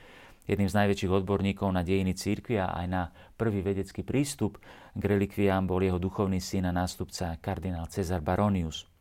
Jedným 0.47 0.71
z 0.71 0.79
najväčších 0.79 1.13
odborníkov 1.13 1.69
na 1.75 1.83
dejiny 1.83 2.15
církvy 2.15 2.63
a 2.63 2.73
aj 2.73 2.87
na 2.87 3.03
prvý 3.35 3.61
vedecký 3.67 4.07
prístup 4.07 4.63
k 4.95 5.03
relikviám 5.03 5.67
bol 5.67 5.83
jeho 5.83 5.99
duchovný 5.99 6.39
syn 6.39 6.71
a 6.71 6.73
nástupca 6.73 7.37
kardinál 7.43 7.91
Cezar 7.91 8.23
Baronius. 8.23 8.96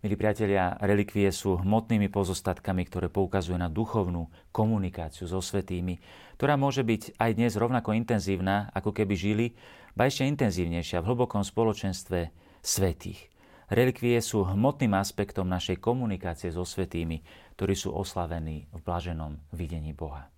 Milí 0.00 0.16
priatelia, 0.16 0.80
relikvie 0.80 1.28
sú 1.28 1.60
hmotnými 1.60 2.08
pozostatkami, 2.08 2.88
ktoré 2.88 3.12
poukazujú 3.12 3.60
na 3.60 3.68
duchovnú 3.68 4.32
komunikáciu 4.48 5.28
so 5.28 5.44
svetými, 5.44 6.00
ktorá 6.40 6.56
môže 6.56 6.80
byť 6.80 7.20
aj 7.20 7.30
dnes 7.36 7.52
rovnako 7.52 7.92
intenzívna, 7.92 8.72
ako 8.72 8.96
keby 8.96 9.12
žili, 9.12 9.46
ba 9.92 10.08
ešte 10.08 10.24
intenzívnejšia 10.24 11.04
v 11.04 11.08
hlbokom 11.12 11.44
spoločenstve 11.44 12.32
svetých. 12.64 13.28
Relikvie 13.68 14.16
sú 14.24 14.48
hmotným 14.48 14.96
aspektom 14.96 15.44
našej 15.44 15.84
komunikácie 15.84 16.48
so 16.48 16.64
svetými, 16.64 17.20
ktorí 17.60 17.76
sú 17.76 17.92
oslavení 17.92 18.72
v 18.72 18.80
blaženom 18.80 19.36
videní 19.52 19.92
Boha. 19.92 20.32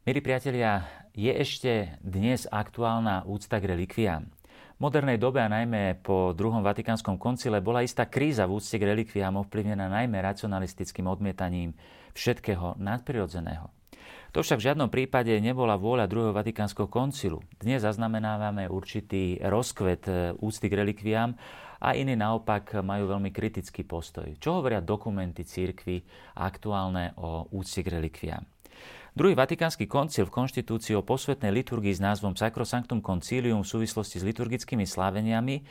Milí 0.00 0.24
priatelia, 0.24 0.80
je 1.14 1.32
ešte 1.34 1.98
dnes 2.00 2.46
aktuálna 2.46 3.26
úcta 3.26 3.58
k 3.58 3.74
relikviám? 3.74 4.24
V 4.76 4.78
modernej 4.80 5.20
dobe 5.20 5.44
a 5.44 5.52
najmä 5.52 6.00
po 6.00 6.32
druhom 6.32 6.64
Vatikánskom 6.64 7.20
koncile 7.20 7.60
bola 7.60 7.84
istá 7.84 8.08
kríza 8.08 8.48
v 8.48 8.56
úcte 8.56 8.80
k 8.80 8.88
relikviám 8.88 9.36
ovplyvnená 9.36 9.92
najmä 9.92 10.22
racionalistickým 10.24 11.04
odmietaním 11.04 11.76
všetkého 12.16 12.80
nadprirodzeného. 12.80 13.68
To 14.30 14.46
však 14.46 14.62
v 14.62 14.66
žiadnom 14.70 14.88
prípade 14.94 15.34
nebola 15.42 15.74
vôľa 15.74 16.06
druhého 16.06 16.30
Vatikánskeho 16.30 16.86
koncilu. 16.86 17.42
Dnes 17.58 17.82
zaznamenávame 17.82 18.70
určitý 18.70 19.42
rozkvet 19.42 20.06
e, 20.06 20.12
úcty 20.38 20.70
k 20.70 20.78
relikviám 20.78 21.34
a 21.82 21.98
iní 21.98 22.14
naopak 22.14 22.78
majú 22.78 23.10
veľmi 23.10 23.34
kritický 23.34 23.82
postoj. 23.82 24.30
Čo 24.38 24.62
hovoria 24.62 24.78
dokumenty 24.78 25.42
církvy 25.42 26.06
aktuálne 26.38 27.18
o 27.18 27.50
úcti 27.50 27.82
k 27.82 27.98
relikviám? 27.98 28.59
Druhý 29.10 29.34
Vatikánsky 29.34 29.90
koncil 29.90 30.30
v 30.30 30.34
konštitúcii 30.38 30.94
o 30.94 31.02
posvetnej 31.02 31.50
liturgii 31.50 31.90
s 31.90 31.98
názvom 31.98 32.38
Sacrosanctum 32.38 33.02
Concilium 33.02 33.66
v 33.66 33.70
súvislosti 33.74 34.22
s 34.22 34.26
liturgickými 34.26 34.86
sláveniami 34.86 35.56
e, 35.58 35.62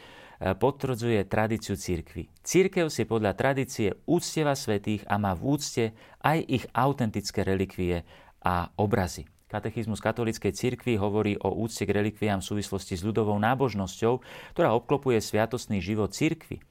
potvrdzuje 0.59 1.23
tradíciu 1.23 1.79
církvy. 1.79 2.27
Církev 2.43 2.91
si 2.91 3.07
podľa 3.07 3.39
tradície 3.39 3.95
úctieva 4.03 4.59
svetých 4.59 5.07
a 5.07 5.15
má 5.15 5.31
v 5.39 5.55
úcte 5.55 5.83
aj 6.19 6.37
ich 6.51 6.65
autentické 6.75 7.47
relikvie 7.47 8.03
a 8.43 8.75
obrazy. 8.75 9.23
Katechizmus 9.49 9.97
katolíckej 9.97 10.53
cirkvi 10.53 10.93
hovorí 11.01 11.33
o 11.41 11.49
úcte 11.49 11.81
k 11.81 11.95
relikviám 11.95 12.37
v 12.37 12.49
súvislosti 12.53 12.93
s 12.93 13.01
ľudovou 13.01 13.33
nábožnosťou, 13.41 14.21
ktorá 14.53 14.77
obklopuje 14.77 15.17
sviatostný 15.17 15.81
život 15.81 16.13
cirkvy. 16.13 16.61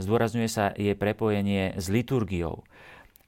Zdôrazňuje 0.00 0.48
sa 0.48 0.72
jej 0.72 0.96
prepojenie 0.96 1.76
s 1.76 1.92
liturgiou. 1.92 2.64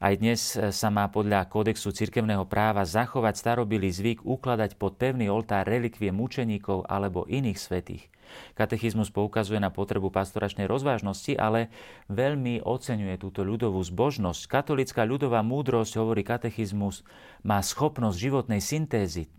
Aj 0.05 0.21
dnes 0.21 0.37
sa 0.53 0.93
má 0.93 1.09
podľa 1.09 1.49
kódexu 1.49 1.89
cirkevného 1.89 2.45
práva 2.45 2.85
zachovať 2.85 3.41
starobilý 3.41 3.89
zvyk 3.89 4.21
ukladať 4.29 4.77
pod 4.77 5.01
pevný 5.01 5.33
oltár 5.33 5.65
relikvie 5.65 6.13
mučeníkov 6.13 6.85
alebo 6.93 7.25
iných 7.25 7.57
svetých. 7.57 8.13
Katechizmus 8.53 9.09
poukazuje 9.09 9.57
na 9.65 9.73
potrebu 9.73 10.13
pastoračnej 10.13 10.69
rozvážnosti, 10.69 11.41
ale 11.41 11.73
veľmi 12.13 12.61
oceňuje 12.61 13.17
túto 13.17 13.49
ľudovú 13.49 13.81
zbožnosť. 13.81 14.45
Katolická 14.45 15.09
ľudová 15.09 15.41
múdrosť, 15.41 15.97
hovorí 15.97 16.21
katechizmus, 16.21 17.01
má 17.41 17.65
schopnosť 17.65 18.21
životnej 18.21 18.61
syntézy. 18.61 19.33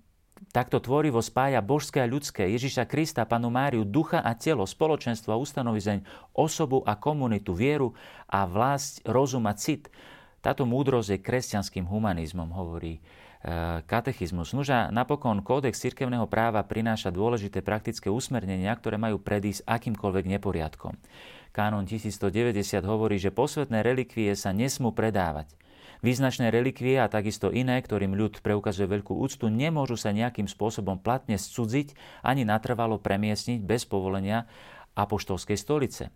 takto 0.49 0.81
tvorivo 0.81 1.21
spája 1.21 1.61
božské 1.61 2.01
a 2.01 2.09
ľudské, 2.09 2.49
Ježiša 2.49 2.89
Krista, 2.89 3.21
Panu 3.29 3.53
Máriu, 3.53 3.85
ducha 3.85 4.17
a 4.17 4.33
telo, 4.33 4.65
spoločenstvo 4.65 5.29
a 5.29 5.37
ustanovizeň, 5.37 6.01
osobu 6.33 6.81
a 6.89 6.97
komunitu, 6.97 7.53
vieru 7.53 7.93
a 8.25 8.49
vlast, 8.49 9.05
rozum 9.05 9.45
a 9.45 9.53
cit. 9.53 9.93
Táto 10.45 10.69
múdrosť 10.69 11.17
je 11.17 11.25
kresťanským 11.25 11.89
humanizmom, 11.89 12.53
hovorí 12.53 13.01
e, 13.01 13.81
katechizmus. 13.81 14.53
Nuža 14.53 14.93
napokon 14.93 15.41
kódex 15.41 15.81
cirkevného 15.81 16.29
práva 16.29 16.61
prináša 16.61 17.09
dôležité 17.09 17.65
praktické 17.65 18.13
usmernenia, 18.13 18.69
ktoré 18.77 19.01
majú 19.01 19.17
predísť 19.17 19.65
akýmkoľvek 19.65 20.25
neporiadkom. 20.37 21.01
Kánon 21.49 21.89
1190 21.89 22.61
hovorí, 22.85 23.17
že 23.17 23.33
posvetné 23.33 23.81
relikvie 23.81 24.37
sa 24.37 24.53
nesmú 24.53 24.93
predávať. 24.93 25.49
Význačné 26.05 26.53
relikvie 26.53 27.01
a 27.01 27.09
takisto 27.09 27.49
iné, 27.49 27.81
ktorým 27.81 28.13
ľud 28.13 28.45
preukazuje 28.45 28.85
veľkú 28.85 29.17
úctu, 29.17 29.49
nemôžu 29.49 29.97
sa 29.97 30.13
nejakým 30.13 30.45
spôsobom 30.45 31.01
platne 31.01 31.41
scudziť 31.41 31.97
ani 32.21 32.45
natrvalo 32.45 33.01
premiesniť 33.01 33.65
bez 33.65 33.89
povolenia 33.89 34.45
apoštolskej 34.93 35.57
stolice. 35.57 36.13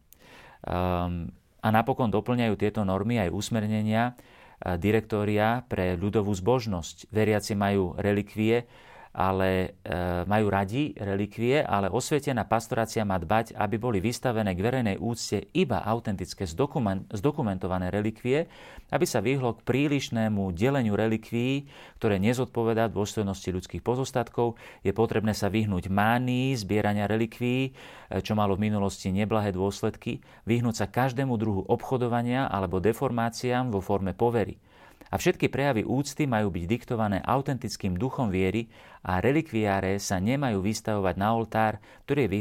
Um, 0.61 1.33
a 1.60 1.67
napokon 1.69 2.08
doplňajú 2.10 2.56
tieto 2.56 2.82
normy 2.88 3.19
aj 3.19 3.36
usmernenia 3.36 4.15
direktória 4.60 5.63
pre 5.67 5.95
ľudovú 5.95 6.36
zbožnosť. 6.36 7.12
Veriaci 7.15 7.56
majú 7.56 7.95
relikvie, 7.95 8.67
ale 9.10 9.82
e, 9.82 9.98
majú 10.30 10.54
radi 10.54 10.93
relikvie, 10.93 11.65
ale 11.65 11.89
osvietená 11.89 12.45
pastorácia 12.45 13.02
má 13.02 13.17
dbať, 13.17 13.58
aby 13.58 13.82
boli 13.82 13.98
vystavené 13.98 14.54
k 14.54 14.62
verejnej 14.62 14.98
úcte 15.02 15.50
iba 15.58 15.82
autentické 15.82 16.45
zdokument, 16.45 17.10
zdokumentované 17.10 17.89
relikvie, 17.89 18.45
aby 18.93 19.06
sa 19.10 19.17
vyhlo 19.26 19.58
k 19.58 19.65
prílišnému 19.65 20.54
deleniu 20.54 20.93
relikvií, 20.93 21.65
ktoré 21.98 22.22
nezodpovedá 22.22 22.86
dôstojnosti 22.93 23.50
ľudských 23.50 23.82
pozostatkov. 23.82 24.62
Je 24.86 24.93
potrebné 24.93 25.34
sa 25.34 25.50
vyhnúť 25.50 25.89
mánii 25.89 26.54
zbierania 26.54 27.10
relikvií, 27.10 27.62
e, 27.65 28.22
čo 28.22 28.38
malo 28.38 28.54
v 28.54 28.69
minulosti 28.69 29.10
neblahé 29.10 29.50
dôsledky, 29.58 30.22
vyhnúť 30.45 30.86
sa 30.86 30.88
každému 30.88 31.34
druhu 31.34 31.65
obchodovania 31.65 32.45
alebo 32.45 32.78
deformáciám 32.78 33.74
vo 33.74 33.82
forme 33.82 34.13
povery. 34.13 34.62
A 35.10 35.17
všetky 35.17 35.50
prejavy 35.50 35.82
úcty 35.86 36.30
majú 36.30 36.54
byť 36.54 36.65
diktované 36.69 37.17
autentickým 37.26 37.98
duchom 37.98 38.30
viery 38.30 38.69
a 39.02 39.17
relikviáre 39.17 39.98
sa 39.98 40.22
nemajú 40.22 40.62
vystavovať 40.62 41.15
na 41.17 41.30
oltár, 41.34 41.82
ktorý 42.06 42.30
je 42.30 42.34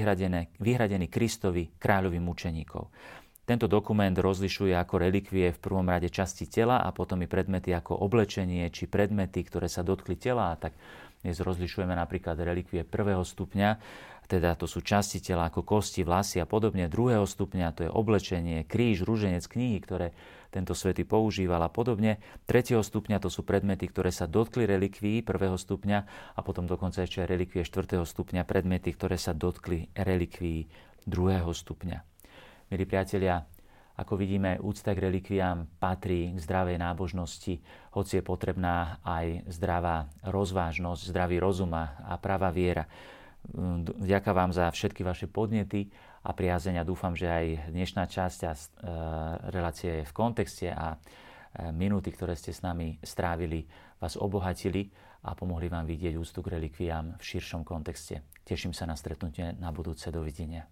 vyhradený 0.60 1.06
Kristovi, 1.08 1.72
kráľovi 1.80 2.20
mučeníkov. 2.20 2.92
Tento 3.48 3.64
dokument 3.64 4.12
rozlišuje 4.12 4.76
ako 4.76 5.08
relikvie 5.08 5.56
v 5.56 5.62
prvom 5.64 5.88
rade 5.88 6.12
časti 6.12 6.44
tela 6.44 6.84
a 6.84 6.92
potom 6.92 7.24
i 7.24 7.28
predmety 7.30 7.72
ako 7.72 7.96
oblečenie 8.04 8.68
či 8.68 8.84
predmety, 8.84 9.40
ktoré 9.40 9.72
sa 9.72 9.80
dotkli 9.80 10.20
tela. 10.20 10.52
A 10.52 10.60
tak 10.60 10.76
dnes 11.24 11.40
rozlišujeme 11.40 11.96
napríklad 11.96 12.36
relikvie 12.36 12.84
prvého 12.84 13.24
stupňa, 13.24 13.80
teda 14.28 14.52
to 14.60 14.68
sú 14.68 14.84
časti 14.84 15.24
tela 15.24 15.48
ako 15.48 15.64
kosti, 15.64 16.04
vlasy 16.04 16.36
a 16.36 16.44
podobne. 16.44 16.92
Druhého 16.92 17.24
stupňa 17.24 17.72
to 17.72 17.88
je 17.88 17.90
oblečenie, 17.90 18.68
kríž, 18.68 19.08
rúženec, 19.08 19.40
knihy, 19.48 19.80
ktoré 19.80 20.12
tento 20.48 20.72
svety 20.72 21.04
používal 21.04 21.60
a 21.60 21.70
podobne. 21.72 22.20
Tretieho 22.48 22.80
stupňa 22.80 23.20
to 23.20 23.28
sú 23.28 23.44
predmety, 23.44 23.84
ktoré 23.88 24.08
sa 24.08 24.24
dotkli 24.24 24.64
relikví 24.64 25.20
prvého 25.20 25.60
stupňa 25.60 25.98
a 26.36 26.40
potom 26.40 26.64
dokonca 26.64 27.04
ešte 27.04 27.20
aj 27.24 27.28
relikvie 27.28 27.62
štvrtého 27.68 28.04
stupňa, 28.08 28.48
predmety, 28.48 28.96
ktoré 28.96 29.20
sa 29.20 29.36
dotkli 29.36 29.92
relikví 29.92 30.68
druhého 31.04 31.52
stupňa. 31.52 31.98
Milí 32.68 32.84
priatelia, 32.84 33.44
ako 33.98 34.14
vidíme, 34.14 34.62
úcta 34.62 34.94
k 34.94 35.10
relikviám 35.10 35.82
patrí 35.82 36.30
k 36.30 36.38
zdravej 36.38 36.78
nábožnosti, 36.78 37.58
hoci 37.96 38.12
je 38.20 38.22
potrebná 38.22 39.02
aj 39.02 39.48
zdravá 39.50 40.06
rozvážnosť, 40.22 41.10
zdravý 41.10 41.42
rozum 41.42 41.74
a 41.74 42.14
pravá 42.22 42.54
viera. 42.54 42.86
Vďaka 43.98 44.30
vám 44.30 44.54
za 44.54 44.70
všetky 44.70 45.02
vaše 45.02 45.26
podnety 45.26 45.90
a 46.28 46.30
priazeň 46.36 46.84
a 46.84 46.84
dúfam, 46.84 47.16
že 47.16 47.24
aj 47.24 47.72
dnešná 47.72 48.04
časť 48.04 48.40
a 48.44 48.52
e, 48.52 48.60
relácie 49.48 50.04
je 50.04 50.04
v 50.04 50.12
kontexte 50.12 50.68
a 50.68 50.92
e, 50.92 50.96
minúty, 51.72 52.12
ktoré 52.12 52.36
ste 52.36 52.52
s 52.52 52.60
nami 52.60 53.00
strávili, 53.00 53.64
vás 53.96 54.20
obohatili 54.20 54.92
a 55.24 55.32
pomohli 55.32 55.72
vám 55.72 55.88
vidieť 55.88 56.20
úctu 56.20 56.44
k 56.44 56.60
relikviám 56.60 57.16
v 57.16 57.22
širšom 57.24 57.64
kontexte. 57.64 58.28
Teším 58.44 58.76
sa 58.76 58.84
na 58.84 58.94
stretnutie 58.94 59.56
na 59.56 59.72
budúce. 59.72 60.12
Dovidenia. 60.12 60.68